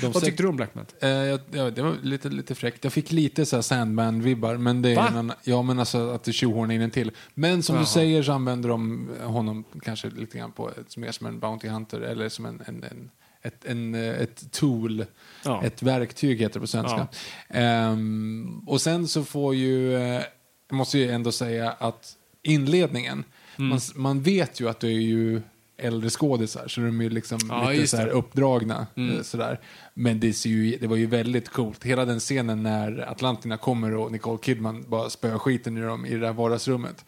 [0.02, 0.94] Vad tyckte du om Black Manta?
[1.00, 2.84] Eh, jag- ja, det var lite, lite fräckt.
[2.84, 4.56] Jag fick lite så här Sandman-vibbar.
[4.58, 7.10] Men det är en ja, men alltså att det tjohornar in en till.
[7.34, 7.82] Men som Jaha.
[7.82, 12.00] du säger så använder de honom kanske lite grann på mer som en Bounty Hunter
[12.00, 13.10] eller som en, en, en
[13.42, 15.04] ett, en, eh, ett tool,
[15.44, 15.62] Ja.
[15.64, 17.08] ett verktyg heter det på svenska.
[17.48, 20.22] Ehm, och sen så får ju, eh,
[20.68, 22.12] jag måste ju ändå säga att
[22.42, 23.24] inledningen,
[23.58, 23.68] Mm.
[23.68, 25.42] man, man vet ju att det är ju
[25.80, 28.04] äldre skådisar så de är liksom Ja, lite så här.
[28.04, 28.16] Mm.
[28.18, 28.86] uppdragna.
[28.96, 29.60] eh, Sådär.
[29.94, 31.84] Men det, ser ju, det var ju väldigt coolt.
[31.84, 36.14] Hela den scenen när Atlantina kommer och Nicole Kidman bara spöar skiten i dem i
[36.14, 37.04] det där vardagsrummet.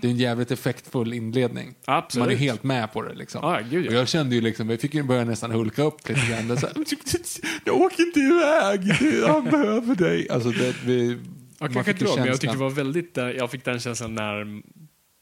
[0.00, 1.74] Det är en jävligt effektfull inledning.
[1.84, 2.26] Absolut.
[2.26, 3.14] Man är helt med på det.
[3.14, 3.40] Liksom.
[3.42, 3.88] Ja, gud, ja.
[3.88, 6.48] Och jag kände ju liksom, jag fick ju börja nästan hulka upp lite grann.
[6.48, 6.76] Det Så här,
[7.64, 8.92] jag åker inte iväg,
[9.26, 10.30] han behöver dig.
[10.30, 11.18] Alltså, det, vi,
[11.58, 14.62] Jag kanske inte men jag tyckte det var väldigt, eh, jag fick den känslan när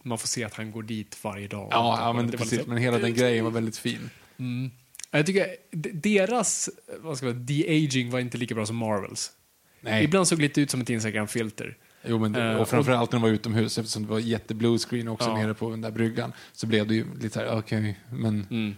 [0.04, 1.68] man får se att han går dit varje dag.
[1.70, 4.10] Ja, ja men, precis, lite- men hela den grejen var väldigt fin.
[5.10, 5.46] Jag tycker
[5.92, 9.30] deras vad ska man, de-aging var inte lika bra som Marvels.
[9.80, 10.04] Nej.
[10.04, 11.76] Ibland såg det lite ut som ett Instagram-filter.
[12.06, 14.78] Jo, men det, Eh, och framförallt när de var utomhus eftersom det var jätte blue
[14.78, 15.36] screen också Ja.
[15.36, 16.32] nere på den där bryggan.
[16.52, 18.46] Så blev det ju lite så här, okej, men...
[18.50, 18.74] Mm.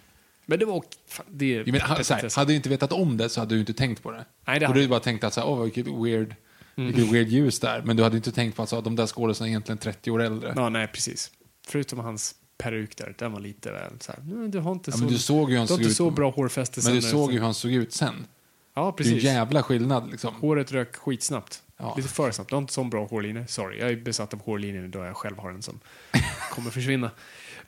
[0.47, 0.83] Men det var...
[1.31, 3.61] Det, Jag menar, ha, så här, hade du inte vetat om det så hade du
[3.61, 4.25] inte tänkt på det.
[4.47, 6.35] Nej, det och du bara tänkt att så här, åh, vilket weird,
[6.77, 7.83] vilket weird ljus där.
[7.85, 10.23] Men du hade inte tänkt på att så, de där skådespelarna är egentligen 30 år
[10.23, 10.53] äldre.
[10.57, 11.31] Ja, nej, precis.
[11.67, 14.97] Förutom hans peruk där, den var lite väl så här, "Nej, du har inte Ja,
[14.97, 15.97] så, men du såg ju hur han du har såg inte ut.
[15.97, 18.27] så bra hårfäste Men du såg ju hur han såg ut sen.
[18.75, 19.13] Ja, Det är precis.
[19.25, 20.35] en jävla skillnad liksom.
[20.35, 21.63] Håret rök skitsnabbt.
[21.79, 21.95] Ja.
[21.97, 22.51] Lite för snabbt.
[22.51, 23.47] Du har inte sån bra hårlinje.
[23.47, 25.81] Sorry, jag är besatt av hårlinjen då jag själv har en som
[26.51, 27.11] kommer försvinna.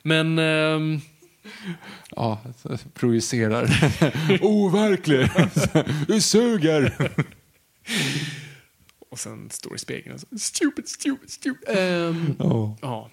[0.01, 0.39] Men...
[0.39, 1.01] ehm,
[2.15, 3.63] Ja, så projicerar.
[4.41, 5.29] Overklig!
[6.07, 7.11] du suger!
[9.09, 11.77] Och sen står i spegeln och så, stupid, stupid, stupid.
[11.77, 12.77] Ehm, Ja.
[12.81, 13.09] ja.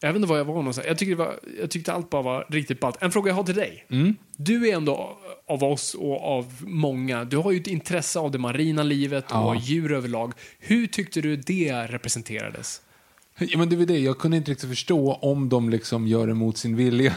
[0.00, 0.86] Jag vet inte var jag var någonstans.
[0.88, 3.02] Jag tyckte, det var, jag tyckte allt bara var riktigt ballt.
[3.02, 3.86] En fråga jag har till dig.
[3.90, 4.16] Mm.
[4.36, 8.38] Du är ändå av oss och av många, du har ju ett intresse av det
[8.38, 9.60] marina livet och Ja.
[9.62, 10.32] djur överlag.
[10.58, 12.82] Hur tyckte du det representerades?
[13.48, 13.98] Ja, men det var det.
[13.98, 17.14] Jag kunde inte riktigt förstå om de liksom gör det mot sin vilja.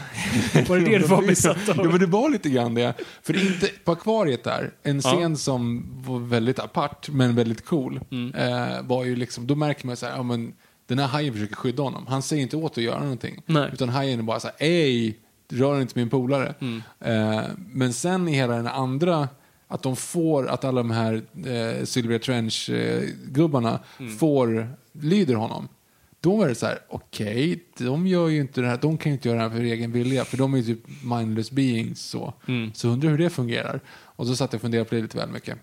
[0.68, 1.76] Var det det du var besatt av?
[1.76, 2.94] Ja, men det var lite grann det.
[3.22, 5.10] För inte, på akvariet där, en Ja.
[5.16, 8.34] scen som var väldigt apart, men väldigt cool, Mm.
[8.34, 10.52] eh, var ju liksom, då märker man så här, ja men
[10.86, 12.06] den här hajen försöker skydda honom.
[12.06, 13.42] Han säger inte åt att göra någonting.
[13.46, 13.70] Nej.
[13.72, 15.18] Utan hajen är bara så här, ej,
[15.48, 16.54] rör inte min polare.
[16.60, 16.82] Mm.
[17.00, 17.42] Eh,
[17.72, 19.28] men sen i hela den andra,
[19.68, 24.16] att de får, att alla de här eh, Sylvia Trench-gubbarna Mm.
[24.18, 25.68] får, lyder honom.
[26.20, 29.14] Då var det så här, okej, de gör ju inte det här, de kan ju
[29.16, 32.34] inte göra det här för egen vilja, för de är ju typ mindless beings så.
[32.48, 32.70] Mm.
[32.74, 33.80] Så undrar hur det fungerar.
[33.88, 35.58] Och så satt jag och funderade på det lite väl mycket.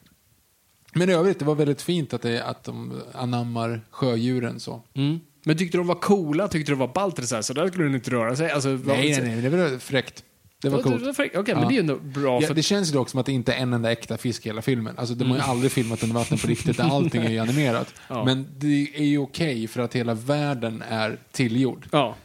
[0.93, 4.81] Men i övrigt, det var väldigt fint att, det, att de anammar sjödjuren så.
[4.93, 5.19] Mm.
[5.43, 6.47] Men tyckte de var coola?
[6.47, 7.27] Tyckte det var ballt?
[7.27, 8.51] Så, här, så där skulle den inte röra sig?
[8.51, 10.23] Alltså, Nej, nej, nej, det var fräckt.
[10.61, 11.03] Det var coolt.
[11.19, 11.67] Okej, men Ja.
[11.67, 12.41] det är ju ändå bra.
[12.41, 14.45] Ja, för, det känns ju dock som att det inte är en enda äkta fisk
[14.45, 14.97] i hela filmen.
[14.97, 15.49] Alltså, de har ju Mm.
[15.51, 17.93] aldrig filmat under vatten på riktigt, där allting är ju animerat.
[18.09, 18.25] Ja.
[18.25, 21.87] Men det är ju okej för att hela världen är tillgjord.
[21.91, 22.15] ja.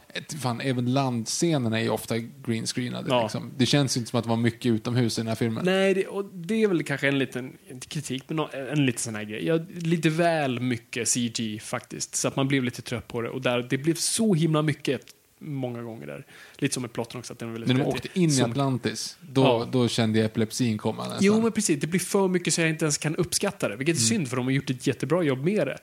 [0.41, 3.09] Fan, även landscenerna är ju ofta greenscreenade.
[3.09, 3.21] Ja.
[3.23, 3.51] Liksom.
[3.57, 5.65] Det känns ju inte som att det var mycket utomhus i den här filmen.
[5.65, 7.53] Nej, det, och det är väl kanske en liten,
[7.87, 9.45] kritik, men nå- en liten sån här grej.
[9.45, 13.29] Ja, lite väl mycket CG faktiskt, så att man blev lite trött på det.
[13.29, 15.01] Och där, det blev så himla mycket
[15.43, 16.25] många gånger där.
[16.57, 17.33] Lite som med plotten också.
[17.33, 19.17] Att den var väldigt Men de åkte in i Som- Atlantis.
[19.21, 19.67] Då, Ja.
[19.71, 21.19] då kände jag epilepsin komma nästan.
[21.21, 21.79] Jo, men precis.
[21.81, 23.75] Det blir för mycket så jag inte ens kan uppskatta det.
[23.75, 24.07] Vilket är Mm.
[24.07, 25.77] synd, för de har gjort ett jättebra jobb med det.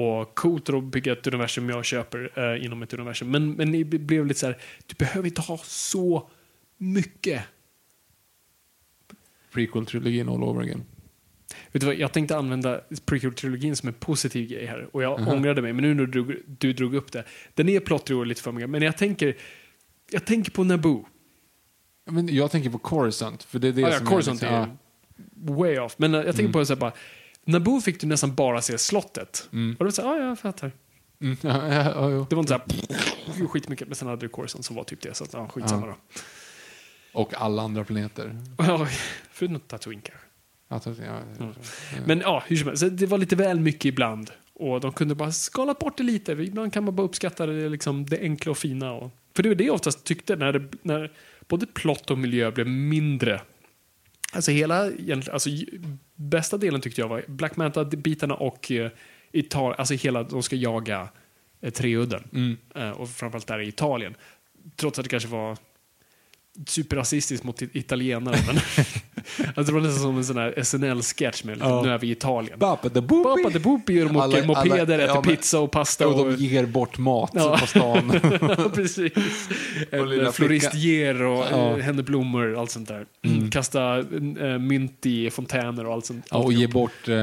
[0.00, 3.30] Och coolt att bygga ett universum jag köper eh, inom ett universum.
[3.30, 6.30] Men, men det blev lite så här, du behöver inte ha så
[6.78, 7.42] mycket.
[9.52, 10.84] Prequel-trilogin all over again.
[11.76, 14.88] Vet du vad, jag tänkte använda prequel-trilogin som en positiv grej här.
[14.92, 15.32] Och jag Aha.
[15.32, 17.24] ångrade mig, men nu när du, du drog upp det.
[17.54, 19.36] Den är plottrig och lite för mycket, men jag tänker,
[20.10, 21.06] jag tänker på Naboo.
[22.10, 23.42] Men jag tänker på Coruscant.
[23.42, 25.94] För det är det Ah, ja, som Coruscant är, är liksom, way off.
[25.98, 26.52] Men jag tänker Mm.
[26.52, 26.92] på så här bara,
[27.44, 29.48] Naboo fick du nästan bara se slottet.
[29.52, 29.70] Mm.
[29.72, 30.72] Och då var så här, ja, jag fattar.
[31.20, 32.26] Mm, ja, ja, ja.
[32.30, 35.14] Det var inte så här, skitmycket, men sen hade du Coruscant som var typ det.
[35.14, 35.96] Så att, ja, skitsamma Ja.
[36.14, 37.20] då.
[37.20, 38.36] Och alla andra planeter.
[38.58, 38.86] Ja,
[39.30, 40.25] förutom Tatooine kanske.
[40.68, 41.54] Alltså, ja, Mm.
[42.06, 42.84] Men ja, hur som helst.
[42.90, 44.30] Det var lite väl mycket ibland.
[44.54, 46.32] Och de kunde bara skalat bort det lite.
[46.32, 48.92] Ibland kan man bara uppskatta det, liksom, det enkla och fina.
[48.92, 51.12] Och, för det var det jag oftast tyckte när, det, när
[51.48, 53.40] både plott och miljö blev mindre.
[54.32, 54.90] Alltså hela,
[55.32, 55.50] alltså
[56.14, 58.90] bästa delen tyckte jag var Black Manta-bitarna och eh,
[59.32, 61.08] Italien, alltså hela, de ska jaga
[61.60, 62.28] eh, Treudden.
[62.32, 62.56] Mm.
[62.74, 64.14] Eh, och framförallt där i Italien.
[64.76, 65.56] Trots att det kanske var
[66.66, 68.36] superrasistiskt mot italienare.
[68.46, 68.56] Men
[69.46, 71.82] alltså det var nästan som en sån här SNL-sketch med liksom, Ja.
[71.82, 72.58] nu är vi i Italien.
[72.58, 76.08] Pappa de de Alla- åker mopeder, alla- äter ja, pizza och pasta.
[76.08, 77.58] Och Och, de ger bort mat Ja.
[77.60, 78.10] på stan.
[78.74, 79.12] precis.
[79.90, 81.66] En eh, florist ger och Ja.
[81.66, 81.78] Mm.
[81.78, 81.84] ja.
[81.84, 83.06] händer blommor och allt sånt där.
[83.50, 86.26] Kasta äh, mynt i fontäner och allt sånt.
[86.30, 87.14] Ja, och ge bort eh,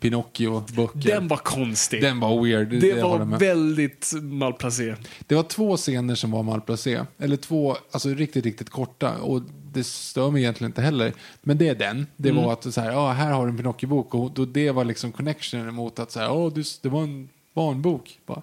[0.00, 1.08] Pinocchio-böcker.
[1.08, 2.02] Den var konstig.
[2.02, 2.68] Den var weird.
[2.80, 4.94] det håller var väldigt malplacé.
[5.26, 7.00] Det var två scener som var malplacé.
[7.18, 9.14] Eller två, alltså riktigt, riktigt korta.
[9.18, 9.42] Och
[9.72, 11.12] det stör mig egentligen inte heller.
[11.42, 12.06] Men det är den.
[12.16, 12.44] Det Mm.
[12.44, 14.14] var att så här, ja, här har du en Pinocchio-bok.
[14.14, 17.28] Och då det var liksom connectionen mot att så här, ja, du, det var en
[17.54, 18.18] barnbok.
[18.26, 18.42] Bara,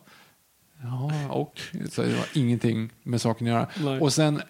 [0.83, 1.61] ja, och.
[1.91, 3.67] Så det var ingenting med saken att göra.
[3.91, 3.99] Nej.
[3.99, 4.41] Och sen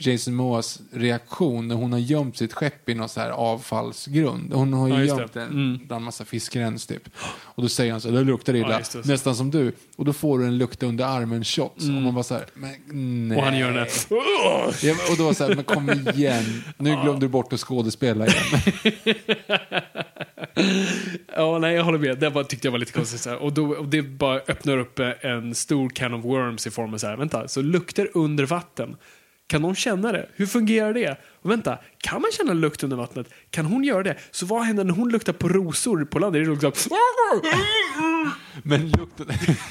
[0.00, 4.52] Jason Moas reaktion när hon har gömt sitt skepp i någon så här avfallsgrund.
[4.52, 5.40] Hon har ju Ja, gömt det.
[5.40, 5.78] det Mm.
[5.86, 7.02] bland massa fiskrens typ.
[7.28, 8.70] Och då säger han så här, det luktar illa.
[8.70, 9.06] Ja, det.
[9.08, 9.72] Nästan som du.
[9.96, 11.76] Och då får du en lukta under armen shot.
[11.82, 12.70] Och man bara så här, men
[13.28, 13.38] nej.
[13.38, 13.88] Och han gör här...
[14.86, 16.62] Ja, och då var det så här, men kom igen.
[16.76, 18.44] Nu glömde du bort att skådespela igen.
[21.36, 22.18] Ja, nej, jag håller med.
[22.18, 23.20] Det var, tyckte jag var lite konstigt.
[23.20, 23.38] Så här.
[23.38, 26.98] Och, då, och det bara öppnar upp en stor can of worms i form av
[26.98, 28.96] så här, vänta, så lukter under vatten
[29.48, 30.28] Kan någon känna det?
[30.34, 31.16] Hur fungerar det?
[31.42, 33.26] Och vänta, kan man känna lukt under vattnet?
[33.50, 34.16] Kan hon göra det?
[34.30, 36.36] Så vad händer när hon luktar på rosor på land?
[36.36, 36.72] Är det liksom...
[38.62, 39.26] Men lukten,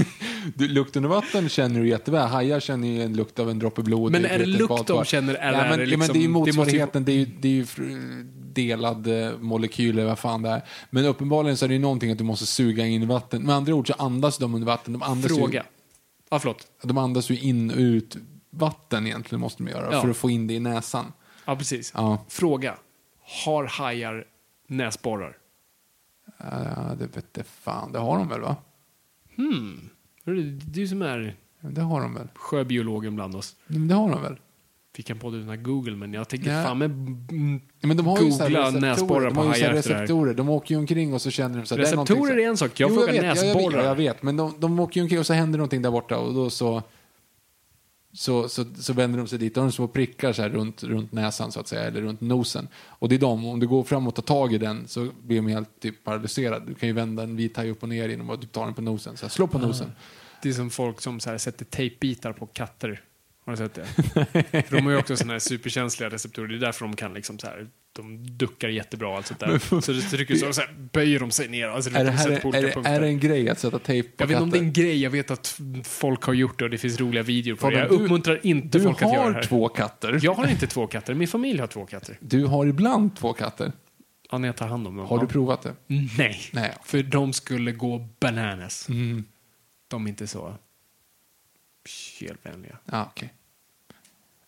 [0.56, 2.28] du, lukten av vatten känner du jätteväl.
[2.28, 4.12] Hajar känner ju en lukt av en droppe blod.
[4.12, 6.22] Men är det lukt de känner, eller ja, är men, det ja, men det är
[6.22, 7.06] ju liksom- det måste ju- motsvarigheten.
[7.06, 7.66] Det är ju, det är ju
[8.54, 10.62] delad eh, molekyler, vad fan det är.
[10.90, 13.44] Men uppenbarligen så är det ju någonting att du måste suga in vatten.
[13.44, 14.94] Med andra ord så andas de under vatten.
[14.94, 15.60] De andas Fråga.
[15.60, 15.66] Ju,
[16.30, 16.68] Ja, förlåt.
[16.84, 18.18] de andas ju in och ut
[18.50, 19.94] vatten egentligen måste de göra.
[19.94, 20.02] Ja.
[20.02, 21.14] För att få in det i näsan.
[21.46, 21.92] Ja, precis.
[21.96, 22.26] Ja.
[22.28, 22.76] Fråga.
[23.46, 24.26] Har hajar
[24.68, 25.38] näsborrar?
[26.38, 27.92] Ja, det vet jag fan.
[27.92, 28.56] Det har de väl va?
[29.36, 29.90] Hmm.
[30.26, 30.32] Är
[30.72, 32.28] Du som är Det har de väl?
[32.36, 33.56] sjöbiologen bland oss.
[33.68, 34.40] Men det har de väl?
[34.96, 36.64] Fick en podd utan Google, men jag tänker Ja.
[36.64, 39.52] fan med mm, Ja, men de har ju här Googla näsborrar de på har ju
[39.62, 40.02] här hajar efter det här.
[40.04, 40.34] receptorer.
[40.34, 42.58] De åker ju omkring och så känner de så här, är Receptorer så- är en
[42.58, 42.80] sak.
[42.80, 43.78] Jag Jo, frågar vet, jag, jag, näsborrar.
[43.78, 46.18] vet, jag vet, men de, de åker ju omkring och så händer någonting där borta
[46.18, 46.84] och då så
[48.18, 49.56] så, så, så vänder de sig dit.
[49.56, 52.68] Då har små prickar så här runt, runt näsan så att säga, eller runt nosen.
[52.76, 55.38] Och det är de, om du går fram och tar tag i den så blir
[55.38, 56.66] de helt typ paralyserade.
[56.66, 58.74] Du kan ju vända en vit haj upp och ner genom att du tar den
[58.74, 59.18] på nosen.
[59.18, 59.92] Så här, slå på nosen.
[60.42, 63.02] Det är som folk som så här sätter tejpbitar på katter.
[63.46, 63.86] Har du sett det?
[64.64, 66.48] För de har ju också såna här superkänsliga receptorer.
[66.48, 69.82] Det är därför de kan liksom så här, de duckar jättebra och allt sånt där.
[69.82, 71.68] Så det trycker så, så här, böjer de sig ner.
[71.68, 72.92] Alltså, Är det, de här, på är, det, punkter.
[72.96, 74.64] är det en grej att sätta tejp på jag vet inte om det katter?
[74.64, 77.56] är en grej, jag vet att folk har gjort det och det finns roliga videor
[77.56, 77.88] på Fabian, det.
[77.94, 79.44] Jag du- uppmuntrar inte Du folk att göra det har här.
[79.44, 80.20] två katter.
[80.24, 82.18] Jag har inte två katter, min familj har två katter.
[82.20, 83.72] Du har ibland två katter.
[84.32, 85.06] Ja, när jag tar hand om dem.
[85.08, 85.22] Har ja.
[85.22, 85.74] du provat det?
[86.18, 86.40] Nej.
[86.54, 86.74] Nej.
[86.84, 88.90] För de skulle gå bananas.
[88.90, 89.24] Mm.
[89.88, 90.54] De är inte så
[92.20, 92.78] kelvänliga.
[92.86, 93.34] Ja, okej.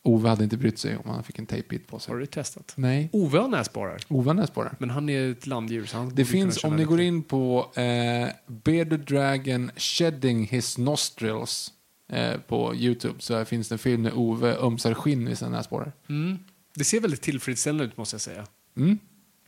[0.04, 2.14] Ove hade inte brytt sig om han fick en tejpbit på sig.
[2.14, 2.74] Har du testat?
[2.76, 3.10] Nej.
[3.12, 4.02] Ove har näsborrar.
[4.08, 4.76] Ove har näsborrar.
[4.80, 8.30] Men han är ett landdjur så han Det finns, om ni går in på eh,
[8.48, 11.74] Bearded Dragon Shedding His Nostrils
[12.12, 15.92] eh, på Youtube så finns det en film där Ove ömsar skinn i sina näsborrar.
[16.10, 16.40] Mm.
[16.74, 18.48] Det ser väldigt tillfredsställande ut måste jag säga.
[18.78, 19.00] Mm.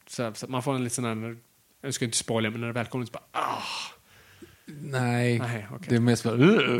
[0.07, 1.37] Så, så man får en liten sån här,
[1.81, 3.63] jag ska inte spoila men när det väl kommer så bara ah.
[4.81, 5.85] Nej, Nej, okej.
[5.89, 6.35] det är mest bara...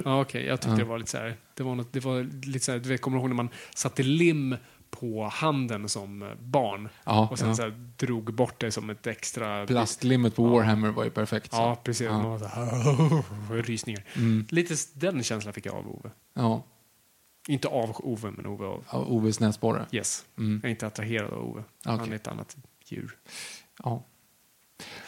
[0.06, 0.46] Ja, okej.
[0.46, 0.78] Jag tyckte Ja.
[0.78, 3.02] det var lite så här, det var, något, det var lite så här, du vet,
[3.02, 4.56] kommer du ihåg när man satte lim
[4.89, 7.56] på handen som barn Ja, och sen ja.
[7.56, 9.68] så här, drog bort det som ett extra...
[9.68, 11.52] Plastlimmet på Warhammer var ju perfekt.
[11.52, 11.58] Så.
[11.58, 12.06] Ja, precis.
[12.08, 12.12] Ja.
[12.22, 14.04] Man var så här, rysningar.
[14.16, 14.46] Mm.
[14.50, 16.10] Lite den känslan fick jag av Ove.
[16.34, 16.64] Ja,
[17.48, 18.84] Inte av Ove, men Ove av...
[18.88, 19.86] av Oves näsborre.
[19.92, 20.26] Yes.
[20.38, 20.60] Mm.
[20.64, 21.64] Jag är inte attraherad av Ove.
[21.86, 22.12] Han Okej.
[22.12, 23.18] är ett annat djur.
[23.84, 24.04] Ja.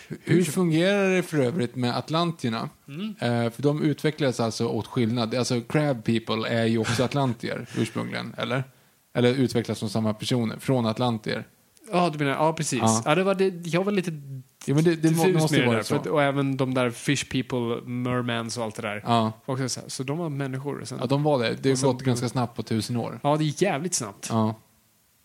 [0.07, 2.69] Hur fungerar det för övrigt med atlantierna?
[2.87, 3.15] Mm.
[3.19, 5.35] Eh, för de utvecklades alltså åt skillnad.
[5.35, 8.63] Alltså crab people är ju också atlantier ursprungligen, eller?
[9.13, 11.47] Eller utvecklas som samma personer, från atlantier.
[11.91, 12.79] Ja, du menar, ja precis.
[12.79, 13.01] Ja.
[13.05, 13.15] Ja.
[13.15, 14.11] det var det, jag var lite
[14.65, 15.83] Ja, men det, det diffus måste med det där.
[15.83, 19.03] För och även de där fish people, mermans och allt det där.
[19.05, 19.31] Ja.
[19.45, 20.81] Också så, här, så de var människor.
[20.85, 21.57] Sen, ja, de var det.
[21.61, 23.19] Det har gått ganska snabbt på tusen år.
[23.23, 24.27] ja, det gick jävligt snabbt.
[24.29, 24.55] Ja.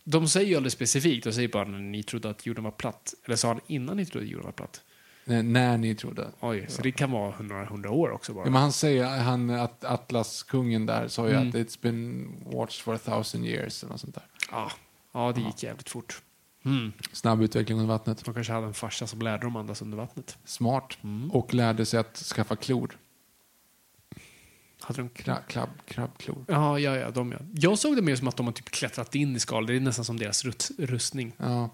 [0.03, 3.13] De säger ju aldrig specifikt, de säger bara när ni trodde att jorden var platt.
[3.25, 4.81] Eller sa han innan ni trodde att jorden var platt?
[5.25, 6.27] N- När ni trodde.
[6.39, 8.45] Oj, så det kan vara några hundra år också bara.
[8.45, 11.49] Ja, men han säger, han, att Atlas, kungen där, sa ju Mm.
[11.49, 14.23] att it's been watched for a thousand years eller något sånt där.
[14.51, 14.71] ja.
[15.11, 16.21] ja, det gick jävligt fort.
[16.65, 16.91] Mm.
[17.11, 18.25] Snabb utveckling under vattnet.
[18.25, 20.37] De kanske hade en farsa som lärde dem andas under vattnet.
[20.45, 20.97] Smart.
[21.03, 21.31] Mm.
[21.31, 22.97] Och lärde sig att skaffa klor.
[24.89, 25.09] Hade de...
[25.09, 26.45] Kra, krabb, krabbklor.
[26.47, 27.37] Ja, ja, ja, de ja.
[27.55, 29.65] Jag såg det mer som att de har typ klättrat in i skal.
[29.65, 31.33] Det är nästan som deras rut- rustning.
[31.37, 31.69] Ja.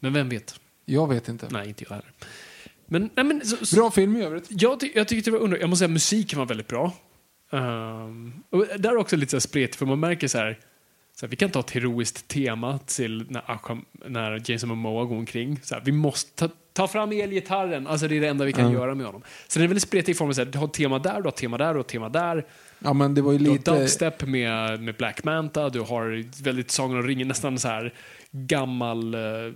[0.00, 0.60] Men vem vet?
[0.84, 1.48] Jag vet inte.
[1.50, 2.12] Nej, inte jag heller.
[2.86, 4.46] Men, nej, men så, så, Bra film i övrigt.
[4.48, 5.58] jag, ty- jag tyckte det var under...
[5.58, 6.92] Jag måste säga, musiken var väldigt bra.
[7.52, 10.58] Ehm, och där är också lite så här spretigt, för man märker så här,
[11.16, 13.78] så här, vi kan ta ett heroiskt tema till när,
[14.08, 15.60] när Jason Momoa går omkring.
[15.62, 18.72] Så här, vi måste ta, ta fram elgitarren, alltså det är det enda vi kan
[18.72, 19.22] göra med honom.
[19.48, 21.22] Så den är väldigt spretig i formen, så här, du har ett tema där, du
[21.22, 22.46] har ett tema där, har ett tema där.
[22.78, 26.70] Ja, men det var ju Du har dubstep med, med Black Manta, du har väldigt
[26.70, 27.94] Sagan om ringen, nästan så här
[28.30, 29.52] gammal, eh, eh,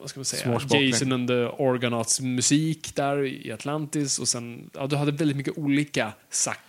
[0.00, 0.60] vad ska man säga.
[0.80, 5.58] Jason and the Organauts musik där i Atlantis och sen, ja du hade väldigt mycket
[5.58, 6.12] olika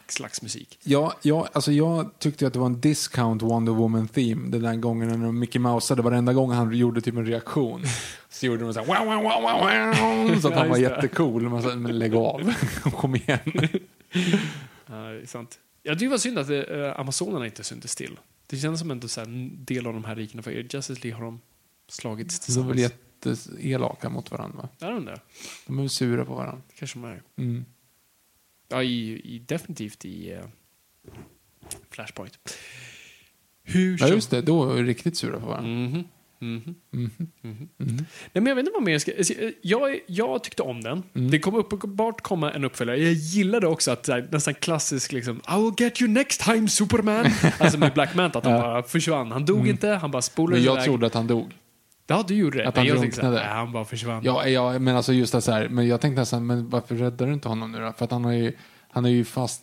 [0.08, 0.80] slags musik.
[0.84, 4.76] Ja, ja, alltså jag tyckte att det var en discount Wonder Woman theme den där
[4.76, 7.84] gången när Mickey Mouseade varenda gång han gjorde typ en reaktion.
[8.30, 11.50] Så gjorde de så här wow, wow, wow, wow, så att Ja, han var jättecool.
[11.50, 12.54] Man sa, men lägg av,
[12.84, 13.40] kom igen.
[14.86, 15.60] Ja, det är sant.
[15.84, 18.20] Tycker det var synd att eh, Amazonerna inte syntes till.
[18.48, 21.40] Det känns som så en del av de här rikena, för Justice League har de
[21.90, 22.92] slagits tillsammans.
[23.26, 24.58] Jätteelaka mot varandra.
[24.58, 24.88] va?
[24.88, 25.20] Är de det?
[25.68, 26.62] De är sura på varandra.
[26.80, 27.22] kanske de är.
[27.38, 27.66] Mm.
[28.68, 30.40] Ja, i, i, definitivt i eh,
[31.90, 32.58] Flashpoint.
[33.64, 34.42] Hur Ja, just det.
[34.42, 36.04] Då är vi riktigt sura på varandra.
[36.42, 36.78] Nej,
[38.34, 39.12] men jag vet inte vad mer jag ska...
[39.62, 41.04] Jag, jag tyckte om den.
[41.14, 42.98] Det kommer uppenbart komma en uppföljare.
[42.98, 47.26] Jag gillade också att här, nästan klassisk liksom I will get you next time Superman.
[47.60, 49.32] alltså med Black Manta, att han bara försvann.
[49.32, 50.86] Han dog inte, han bara spolade Men jag iväg.
[50.86, 51.54] trodde att han dog.
[52.12, 52.68] Ja, du gjorde det.
[52.68, 53.36] Att han jag här, drunknade.
[53.36, 54.22] nej, han bara försvann.
[54.24, 57.28] Ja, ja, men alltså just det så här, men jag tänkte nästan, men varför räddar
[57.28, 57.94] du inte honom nu då?
[57.98, 58.54] För att han är ju,
[58.90, 59.62] han är ju fast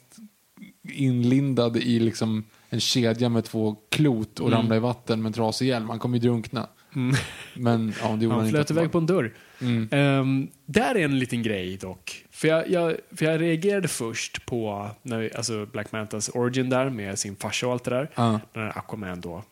[0.93, 4.59] inlindad i liksom en kedja med två klot och Mm.
[4.59, 5.89] ramlar i vatten med en trasig hjälm.
[5.89, 6.69] Han kommer ju drunkna.
[7.55, 9.35] Men ja, det han, flöt iväg på en dörr.
[9.61, 9.89] Mm.
[9.91, 12.25] Ehm, där är en liten grej dock.
[12.31, 16.91] För jag, jag, för jag reagerade först på när vi, alltså Black Mantas origin där
[16.91, 18.11] med sin farsa och allt det där.
[18.15, 18.41] Ja.
[18.55, 19.43] När Aquaman då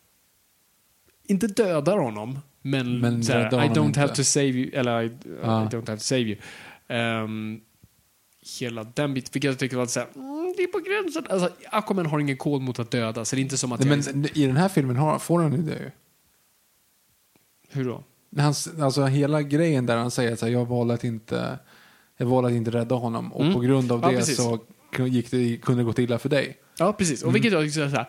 [1.28, 4.00] inte dödar honom, men, Men så här, räddar I don't inte.
[4.00, 5.10] have to save you, eller I,
[5.42, 5.64] Ja.
[5.64, 6.36] I don't have to save you.
[6.88, 7.60] Ehm,
[8.60, 11.26] hela den biten, vilket jag tyckte var så här, mm, det är på gränsen.
[11.30, 13.88] Alltså, Aquaman har ingen kod mot att döda, så det är inte som att Nej,
[14.06, 14.16] jag...
[14.16, 15.90] men i den här filmen har, får han ju det ju.
[17.70, 18.04] hur då?
[18.36, 21.58] Han, alltså hela grejen där han säger att jag valde att inte,
[22.16, 23.54] jag valde att inte rädda honom och Mm.
[23.54, 24.36] på grund av Ja, det precis.
[24.36, 24.58] så
[25.06, 26.56] gick det, kunde det gått illa för dig.
[26.78, 27.22] Ja, precis.
[27.22, 27.28] Mm.
[27.28, 28.06] Och vilket jag tyckte så här,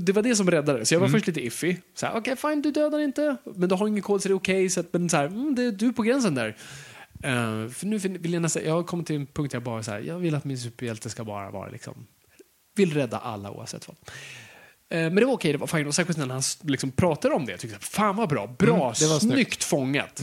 [0.00, 0.86] det var det som räddade.
[0.86, 1.76] Så jag var först lite iffy.
[2.14, 3.36] Okej, fine, du dödar inte.
[3.56, 4.70] Men du har ingen kod så det är okej.
[4.70, 6.56] så att- men så här, mm, det, du är på gränsen där.
[7.24, 9.82] Eh, för nu vill jag nästan, jag har kommit till en punkt där jag bara
[9.82, 12.06] så här, jag vill att min superhjälte ska bara vara liksom,
[12.76, 13.96] vill rädda alla oavsett vad.
[14.88, 15.86] Eh, men det var okej, det var fine.
[15.86, 17.52] Och särskilt när han liksom pratade om det.
[17.52, 19.22] Jag tyckte, fan vad bra, bra, Mm, snyggt.
[19.22, 19.32] Mm.
[19.34, 20.20] snyggt fångat.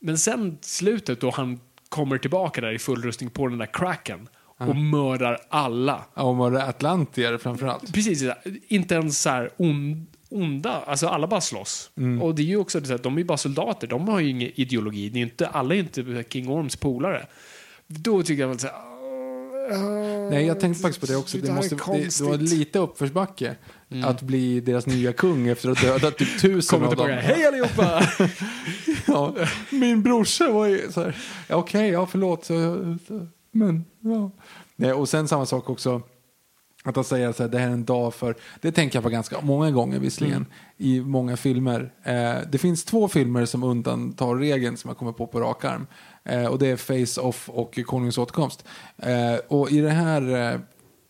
[0.00, 4.28] Men sen slutet då han kommer tillbaka där i full rustning på den där cracken
[4.68, 6.04] och mördar alla.
[6.14, 7.92] Ja, Och det Atlantier framförallt.
[7.94, 8.24] Precis,
[8.68, 11.90] inte ens så här on, onda, alltså alla bara slåss.
[11.96, 12.22] Mm.
[12.22, 14.50] Och det är ju också det att de är bara soldater, de har ju ingen
[14.54, 17.26] ideologi, det är inte, alla är inte King Orms polare.
[17.86, 18.76] Då tycker jag väl så här,
[19.70, 21.38] "Åh, Nej, jag tänkte faktiskt på det också.
[21.38, 23.56] det Det, måste, det, det konstigt." var lite uppförsbacke
[24.04, 27.08] att bli deras nya kung efter att ha dödat typ tusen Kommer av dem.
[27.10, 28.02] hej allihopa!
[29.06, 29.34] Ja,
[29.70, 31.16] min brorsa var ju så här,
[31.48, 32.48] ja, okej, ja förlåt,
[33.54, 34.30] men ja.
[34.76, 36.02] Nej, och sen samma sak också,
[36.84, 39.40] att han säger att det här är en dag för, det tänker jag på ganska
[39.40, 40.46] många gånger visserligen,
[40.76, 41.92] i många filmer.
[42.02, 45.86] Eh, det finns två filmer som undantar regeln som jag kommer på på rak arm.
[46.24, 48.64] Eh, och det är Face-Off och Konungens återkomst.
[48.96, 50.60] Eh, och i det här eh,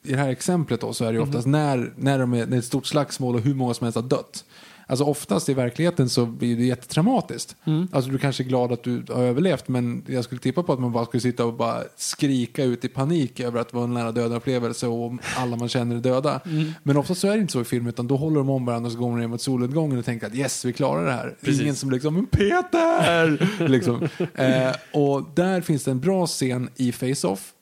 [0.04, 2.46] i det här exemplet då, så är det ju oftast när, när, de är, när
[2.46, 4.44] det är ett stort slagsmål och hur många som helst har dött.
[4.86, 7.56] Alltså oftast i verkligheten så blir det jättetraumatiskt.
[7.92, 10.80] Alltså du kanske är glad att du har överlevt men jag skulle tippa på att
[10.80, 13.94] man bara skulle sitta och bara skrika ut i panik över att det var en
[13.94, 16.40] nära döden upplevelse och alla man känner är döda.
[16.82, 18.86] Men ofta så är det inte så i film utan då håller de om varandra
[18.86, 21.36] och så går man ner mot solnedgången och tänker att yes vi klarar det här.
[21.40, 21.60] Precis.
[21.60, 23.48] Ingen som liksom men Peter!
[23.68, 24.08] liksom.
[24.34, 27.52] eh, och där finns det en bra scen i Face-Off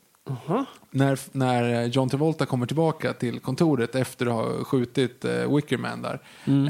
[0.92, 6.20] när, när John Travolta kommer tillbaka till kontoret efter att ha skjutit eh, Wickerman där.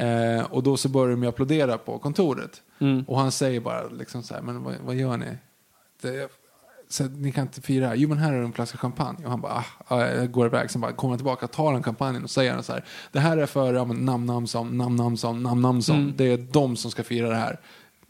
[0.00, 2.62] Eh, och då så börjar de applådera på kontoret.
[3.06, 5.26] Och han säger bara liksom så här, men vad, vad gör ni?
[6.02, 6.30] Det,
[6.88, 7.94] så, ni kan inte fira här.
[7.94, 9.24] Jo men här är en flaska champagne.
[9.24, 10.70] Och han bara, ah, ah, går iväg.
[10.70, 12.84] Sen bara kommer han tillbaka, tar han champagnen och säger så här.
[13.12, 16.14] Det här är för ja, men, namn namnsson, namn namnsson, namn namnsson.
[16.16, 17.60] Det är de som ska fira det här.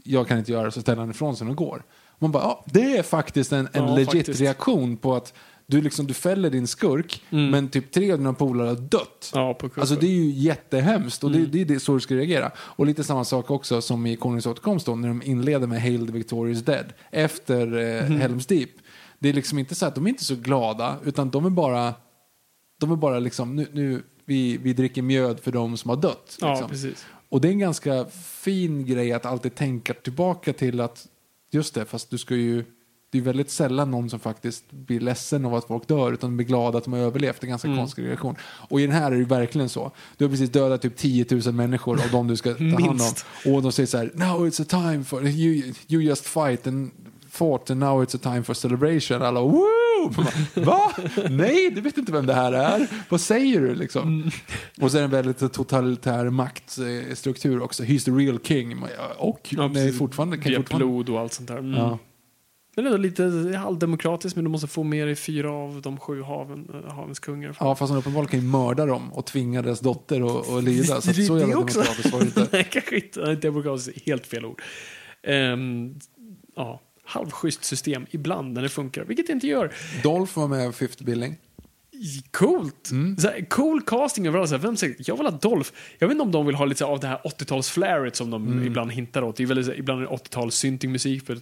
[0.04, 1.82] Jag kan inte göra det, så ställer han ifrån sig och går.
[2.18, 4.40] Man bara, ja, det är faktiskt en, en Ja, legit faktiskt.
[4.40, 5.34] reaktion på att
[5.72, 9.30] du, liksom, du fäller din skurk, men typ tre av dina polare har dött.
[9.34, 9.70] Ja, på.
[9.76, 12.50] Alltså det är ju jättehemskt och det, det är så du ska reagera.
[12.56, 16.06] Och lite samma sak också som i Konungens återkomst då, när de inleder med Hail
[16.06, 18.70] the Victorious Dead efter eh, Helms Deep.
[19.18, 21.94] Det är liksom inte så att de är inte så glada, utan de är bara,
[22.80, 26.38] de är bara liksom, nu, nu vi, vi dricker mjöd för de som har dött.
[26.40, 26.68] Ja, Liksom.
[26.68, 27.06] precis.
[27.28, 31.06] Och det är en ganska fin grej att alltid tänka tillbaka till att,
[31.50, 32.64] just det, fast du ska ju,
[33.12, 36.46] det är väldigt sällan någon som faktiskt blir ledsen av att folk dör utan blir
[36.46, 37.40] glada att de har överlevt.
[37.40, 38.36] Det är en ganska konstig reaktion.
[38.42, 39.90] Och i den här är det verkligen så.
[40.16, 43.54] Du har precis dödat typ 10 000 människor av de du ska ta hand om.
[43.54, 46.90] Och de säger så här, now it's a time for, you, you just fight and
[47.30, 49.22] fought and now it's a time for celebration.
[49.22, 50.12] Alla woo!
[50.54, 50.92] Va?
[51.30, 52.86] Nej, du vet inte vem det här är.
[53.08, 54.30] Vad säger du liksom?
[54.80, 57.82] Och så är det en väldigt totalitär maktstruktur också.
[57.82, 58.84] He's the real king.
[59.18, 61.58] Och Ja, nej, fortfarande, kan Via blod och allt sånt där.
[61.58, 61.74] Mm.
[61.74, 61.98] Ja.
[62.76, 66.68] Men ändå lite halvdemokratiskt, men du måste få med dig fyra av de sju haven,
[66.86, 67.56] äh, havens kungar.
[67.60, 71.00] Ja, fast han uppenbarligen kan ju mörda dem och tvinga deras dotter att att lida.
[71.00, 72.48] Så, Det- så det jävla demokratiskt var det inte.
[72.52, 73.34] Nej, kanske inte.
[73.34, 74.62] Demokratiskt är helt fel ord.
[75.22, 75.94] Ehm,
[76.56, 79.72] ja, halvschysst system ibland när det funkar, vilket det inte gör.
[80.02, 81.36] Dolph var med fifth billing.
[82.30, 82.90] Coolt!
[83.18, 84.48] Så här, cool casting överallt.
[84.48, 85.70] Så här, vem säger, jag vill ha Dolph.
[85.98, 88.92] Jag vet inte om de vill ha lite av det här 80-tals-flaret som de ibland
[88.92, 89.36] hintar åt.
[89.36, 91.38] Det är väldigt, ibland är det 80-tals syntingmusik för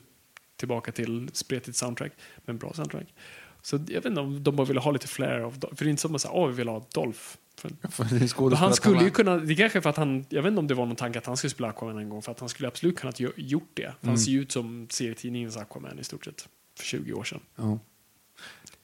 [0.60, 2.12] tillbaka till spretigt soundtrack.
[2.44, 3.14] Men bra soundtrack.
[3.62, 5.52] Så jag vet inte om de bara ville ha lite flair av.
[5.52, 7.20] För det är inte som att säga, åh, vi vill ha Dolph.
[7.56, 10.74] För, han skulle ju kunna, det kanske för att han, jag vet inte om det
[10.74, 12.98] var någon tanke att han skulle spela Aquaman en gång, för att han skulle absolut
[12.98, 13.94] kunnat gjort det.
[14.00, 16.48] För Han ser ju ut som serietidningens Aquaman i stort sett,
[16.78, 17.40] för 20 år sedan.
[17.56, 17.78] Ja.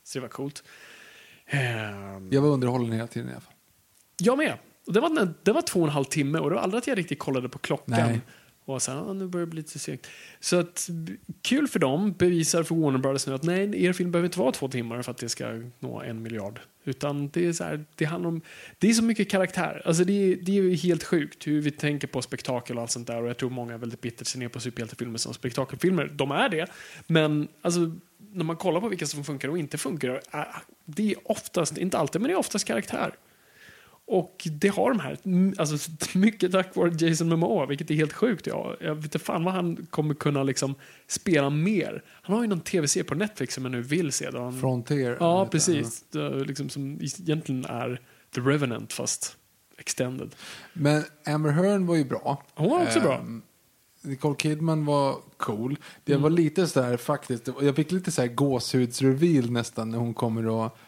[0.05, 0.65] Så det var coolt.
[1.47, 3.55] Ehm, Jag var underhållen hela tiden i alla fall.
[4.17, 4.59] Jag med.
[4.87, 6.87] Och det, var, det var två och en halv timme och det var aldrig att
[6.87, 8.07] jag riktigt kollade på klockan.
[8.07, 8.21] Nej.
[8.67, 10.07] Och här, ah, nu börjar det bli lite segt.
[10.41, 10.89] Så att,
[11.43, 14.53] kul för dem, bevisar för Warner Brothers nu att nej, er film behöver inte vara
[14.53, 16.61] två timmar för att det ska nå en miljard.
[16.85, 18.41] Utan det är så här, det handlar om,
[18.79, 19.83] det är så mycket karaktär.
[19.85, 22.91] Alltså det, är- det är ju helt sjukt hur vi tänker på spektakel och allt
[22.91, 23.23] sånt där.
[23.23, 26.07] Och jag tror många är väldigt bittert ser ner på superhjältefilmer som spektakelfilmer.
[26.15, 26.67] De är det.
[27.07, 27.81] Men alltså,
[28.33, 30.21] när man kollar på vilka som funkar och inte funkar,
[30.85, 33.15] det är oftast, inte alltid, men det är oftast karaktär.
[34.09, 35.19] Och det har de här,
[35.61, 38.47] alltså mycket tack vare Jason Momoa, vilket är helt sjukt.
[38.47, 40.75] Jag, jag vet inte fan vad han kommer kunna liksom
[41.07, 42.03] spela mer.
[42.23, 44.31] Han har ju någon tv-serie på Netflix som jag nu vill se.
[44.31, 45.17] Då han, Frontier.
[45.21, 46.05] ja, precis.
[46.11, 48.01] Det, liksom, som egentligen är
[48.35, 49.37] The Revenant fast
[49.79, 50.35] extended.
[50.73, 52.43] Men Amber Hearn var ju bra.
[52.55, 53.19] Hon var också bra.
[53.19, 53.43] Ehm,
[54.03, 55.79] Nicole Kidman var cool.
[56.05, 60.15] Det var lite så här faktiskt, jag fick lite så här gåshudsreveal nästan när hon
[60.15, 60.79] kommer och,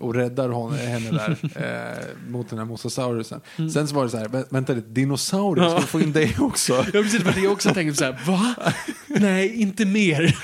[0.00, 1.30] och räddar hon, henne där
[2.22, 3.40] eh, mot den här mosasaurusen.
[3.56, 6.38] Sen så var det så här, "Vä- vänta lite, dinosaurier, ska vi få in det
[6.38, 6.72] också?
[6.92, 8.54] Jag precis vad jag också tänkte så här, va?
[9.06, 10.36] Nej, inte mer.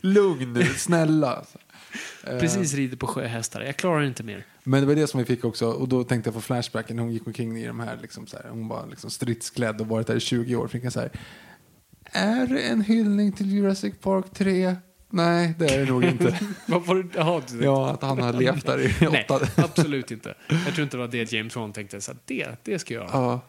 [0.00, 1.44] Lugn nu, snälla.
[2.40, 4.44] Precis rider på sjöhästar, jag klarar inte mer.
[4.64, 7.12] Men det var det som vi fick också, och då tänkte jag på Flashbacken, hon
[7.12, 10.16] gick omkring i de här, liksom så här hon var liksom stridsklädd och varit där
[10.16, 10.68] i 20 år.
[10.68, 11.10] Fick jag så här,
[12.12, 14.76] är det en hyllning till Jurassic Park 3?
[15.10, 16.40] Nej, det är det nog inte.
[16.66, 17.08] Vad var det?
[17.14, 19.48] Jaha, du- ja, att han har levt där i Nej, åtta...
[19.56, 20.34] absolut inte.
[20.48, 22.00] Jag tror inte det var det James Wan tänkte.
[22.00, 23.40] Så att det, det ska jag göra.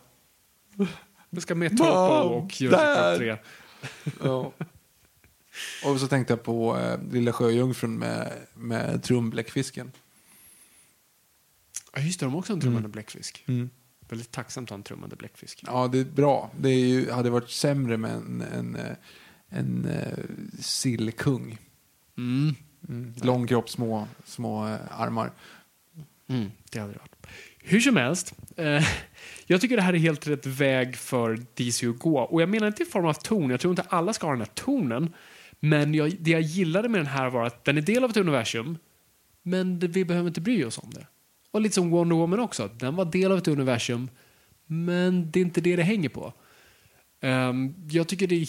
[0.78, 0.88] Ja.
[1.30, 1.90] Jag ska med Topo
[2.24, 3.38] Mom, och Jurassic Park 3.
[4.24, 4.52] ja.
[5.86, 9.92] Och så tänkte jag på eh, Lilla Sjöjungfrun med, med trumbläckfisken.
[11.94, 12.26] Ja, just det.
[12.26, 13.44] De har också en trummande bläckfisk.
[13.48, 13.70] Mm.
[14.10, 15.64] Väldigt tacksamt att ha en trummande bläckfisk.
[15.68, 16.52] Ja, det är bra.
[16.60, 18.96] Det är ju, hade varit sämre med en, en, eh,
[19.50, 20.18] en, eh,
[20.60, 21.58] sillkung.
[22.18, 22.56] Mm.
[22.90, 23.14] Mm.
[23.22, 25.32] Lång kropp, små, små eh, armar.
[26.28, 27.16] Mm, det hade det varit.
[27.60, 28.84] Hur som helst, eh,
[29.46, 32.20] jag tycker det här är helt rätt väg för DC att gå.
[32.20, 34.42] Och jag menar inte i form av ton, jag tror inte alla ska ha den
[34.42, 35.14] här tonen.
[35.60, 38.18] Men jag, det jag gillade med den här var att den är del av ett
[38.18, 38.78] universum,
[39.44, 41.08] men det, vi behöver inte bry oss om det.
[41.52, 44.10] Och lite som Wonder Woman också, den var del av ett universum,
[44.66, 46.34] men det är inte det det hänger på.
[47.22, 48.48] Ehm, jag tycker det är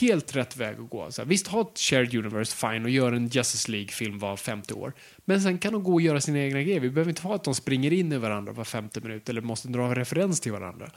[0.00, 1.12] helt rätt väg att gå.
[1.12, 4.74] Så här, visst, ha ett shared universe, fine, och gör en Justice League-film var femte
[4.74, 4.92] år.
[5.24, 6.80] Men sen kan de gå och göra sina egna grejer.
[6.80, 9.68] Vi behöver inte ha att de springer in i varandra var femte minut eller måste
[9.68, 10.90] dra referens till varandra.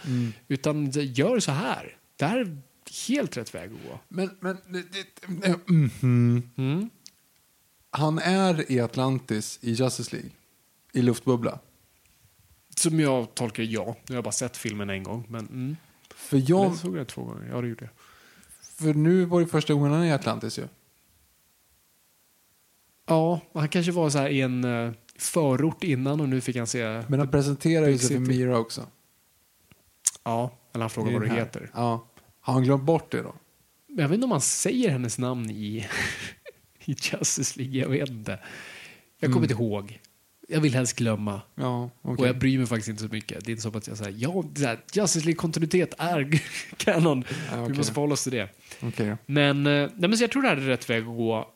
[0.48, 1.98] Utan så- gör så här.
[2.16, 2.62] Det här är
[3.08, 4.00] helt rätt väg att gå.
[4.08, 6.52] Men, men det, det, eh, mhm.
[6.58, 6.90] Mm.
[7.90, 10.32] han är i Atlantis i Justice League.
[10.94, 11.60] I luftbubbla.
[12.76, 13.86] Som jag tolkar ja.
[13.86, 15.26] Nu har jag bara sett filmen en gång.
[15.30, 15.76] Men mm.
[16.18, 17.50] För, jag, jag såg den två gånger.
[17.52, 17.92] Ja, det gjorde jag.
[18.62, 20.68] för nu var det första gången han är i Atlantis ju.
[23.06, 26.68] Ja, han kanske var så här i en eh, förort innan och nu fick han
[26.68, 27.04] se...
[27.08, 28.20] Men han presenterar ju sig för.
[28.20, 28.88] Mira också.
[30.24, 31.72] Ja, eller han frågar vad du heter.
[31.74, 32.08] Ja.
[32.40, 33.36] Har han glömt bort det då?
[33.88, 35.88] Jag vet inte om han säger hennes namn i,
[36.86, 37.80] i Justice League.
[37.80, 38.40] Jag vet inte.
[39.20, 40.00] Jag kommer inte ihåg.
[40.50, 41.42] Jag vill helst glömma.
[41.56, 42.22] Ja, okej.
[42.22, 43.46] Och jag bryr mig faktiskt inte så mycket.
[43.46, 44.44] Det är inte så att jag säger ja,
[44.94, 46.42] Justice League-kontinuitet är
[46.78, 47.24] kanon.
[47.52, 47.78] Ja, Vi okej.
[47.78, 48.50] måste förhålla oss till det.
[48.80, 49.18] Då.
[49.26, 51.54] Men, eh, nej, men så jag tror det här är rätt väg att gå.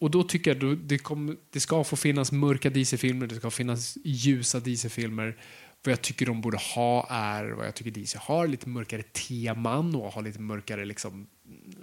[0.00, 3.98] Och då tycker jag det, kom, det ska få finnas mörka DC-filmer, det ska finnas
[4.04, 5.36] ljusa DC-filmer.
[5.84, 9.94] Vad jag tycker de borde ha är vad jag tycker DC har, lite mörkare teman
[9.94, 11.26] och har lite mörkare liksom,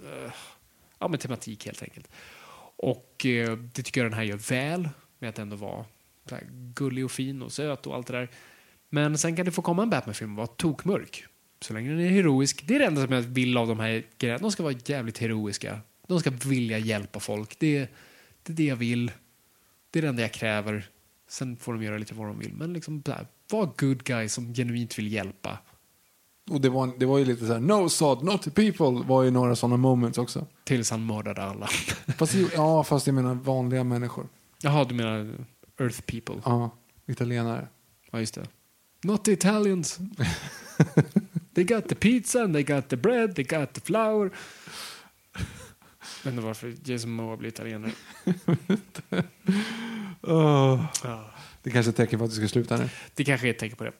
[0.04, 0.32] eh,
[0.98, 2.08] ja, men tematik helt enkelt.
[2.76, 5.84] Och eh, det tycker jag den här gör väl, med att ändå vara
[6.74, 8.30] gullig och fin och söt och allt det där.
[8.90, 11.24] Men sen kan det få komma en Batman-film och vara tokmörk.
[11.60, 12.64] Så länge den är heroisk.
[12.66, 14.38] Det är det enda som jag vill av de här grejerna.
[14.38, 15.80] De ska vara jävligt heroiska.
[16.06, 17.58] De ska vilja hjälpa folk.
[17.58, 17.78] Det,
[18.42, 19.12] det är det jag vill.
[19.90, 20.88] Det är det enda jag kräver.
[21.28, 22.52] Sen får de göra lite vad de vill.
[22.54, 25.58] Men liksom, här, var good guy som genuint vill hjälpa.
[26.50, 29.30] Och det var, det var ju lite så här, no sod, not people, var ju
[29.30, 30.46] några sådana moments också.
[30.64, 31.66] Tills han mördade alla.
[32.18, 34.28] Fast, ja, fast jag menar vanliga människor.
[34.62, 35.34] Jaha, du menar
[35.78, 36.42] Earth people?
[36.44, 36.70] Ja,
[37.06, 37.68] italienare.
[38.10, 38.48] Ja, just det.
[39.04, 39.94] Not the Italians.
[41.54, 44.30] they got the pizza and they got the bread, they got the flour.
[46.24, 47.92] Jag vet inte varför Jason Momoa blir italienare.
[51.62, 52.88] Det kanske är ett tecken på att du ska sluta nu.
[53.14, 53.92] Det kanske är ett tecken på det.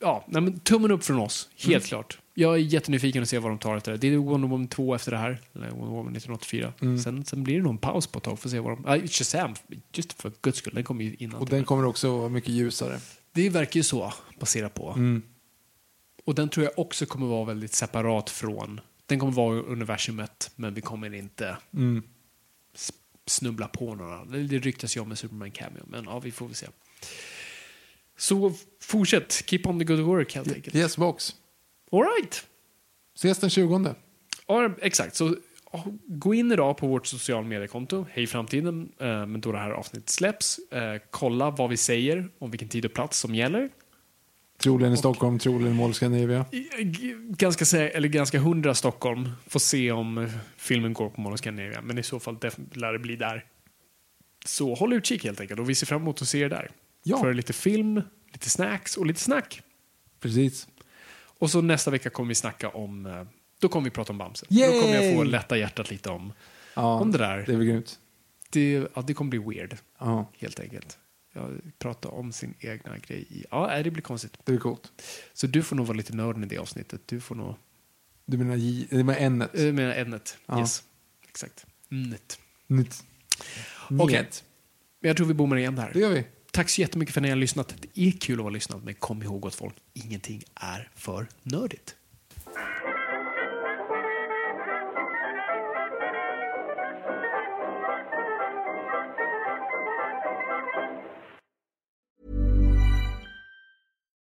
[0.00, 1.48] Ja, nej, men tummen upp från oss.
[1.56, 2.18] Helt klart.
[2.40, 3.98] Jag är jättenyfiken att se vad de tar efter det.
[3.98, 5.40] Det är Wonder Woman 2 efter det här.
[5.54, 6.72] Eller Wonder Woman 1984.
[6.80, 6.98] Mm.
[6.98, 8.38] Sen, sen blir det nog en paus på ett tag.
[8.38, 8.84] Får se vad de...
[8.86, 9.54] Ah, Shazam,
[9.92, 10.74] just för guds skull.
[10.74, 11.40] Den kommer ju innan.
[11.40, 13.00] Och den kommer också vara mycket ljusare.
[13.32, 14.90] Det verkar ju så, baserat på.
[14.90, 15.22] Mm.
[16.24, 18.80] Och den tror jag också kommer vara väldigt separat från...
[19.06, 22.02] Den kommer vara universumet, men vi kommer inte Mm.
[23.26, 24.24] snubbla på några.
[24.24, 26.66] Det det ryktas ju om en Superman cameo, men ja, vi får väl se.
[28.18, 30.76] Så fortsätt, keep on the good work helt enkelt.
[30.76, 31.34] Yes box.
[31.92, 32.44] All right.
[33.16, 33.94] Ses den 20.
[34.46, 35.14] Ja, exakt.
[35.16, 35.36] Så
[36.06, 40.08] gå in idag på vårt social mediekonto, Hej Framtiden, eh, men då det här avsnittet
[40.10, 40.58] släpps.
[40.72, 43.68] Eh, kolla vad vi säger om vilken tid och plats som gäller.
[44.58, 46.44] Troligen i Stockholm, troligen Mall Scandinavia.
[46.82, 49.28] G- Ganska, eller ganska hundra Stockholm.
[49.46, 52.36] Får se om eh, filmen går på Mall Scandinavia, men i så fall
[52.72, 53.44] lär det bli där.
[54.44, 56.70] Så håll utkik helt enkelt och vi ser fram emot att se er där.
[57.02, 57.18] Ja.
[57.20, 58.02] För lite film,
[58.32, 59.62] lite snacks och lite snack.
[60.20, 60.68] Precis.
[61.38, 63.24] Och så nästa vecka kommer vi snacka om, eh,
[63.60, 64.46] då kommer vi prata om Bamse.
[64.48, 66.32] Då kommer jag få lätta hjärtat lite om,
[66.74, 67.36] Ja, om det där.
[67.46, 67.98] Det är väl grymt.
[68.50, 70.98] Det, ja, det kommer bli weird, Ja, helt enkelt.
[71.32, 71.48] Ja,
[71.78, 73.46] prata om sin egna grej.
[73.50, 74.38] Ja, nej, det blir konstigt.
[74.44, 74.92] det är coolt.
[75.32, 77.00] Så du får nog vara lite nörden i det avsnittet.
[77.06, 77.54] Du får nog...
[78.26, 80.38] Du menar J, det med n Jag menar ämnet.
[80.46, 80.60] Ja.
[80.60, 80.82] Yes.
[81.28, 81.66] Exakt.
[81.88, 82.38] Net.
[82.66, 83.04] Nytt.
[83.98, 84.18] Okej.
[84.22, 84.44] Net.
[85.00, 86.00] Men jag tror vi bommar igen Det där.
[86.00, 86.24] gör vi.
[86.58, 87.74] Tack så jättemycket för att ni har lyssnat.
[87.94, 91.96] Det är kul att vara lyssnat, men kom ihåg att folk, ingenting är för nördigt.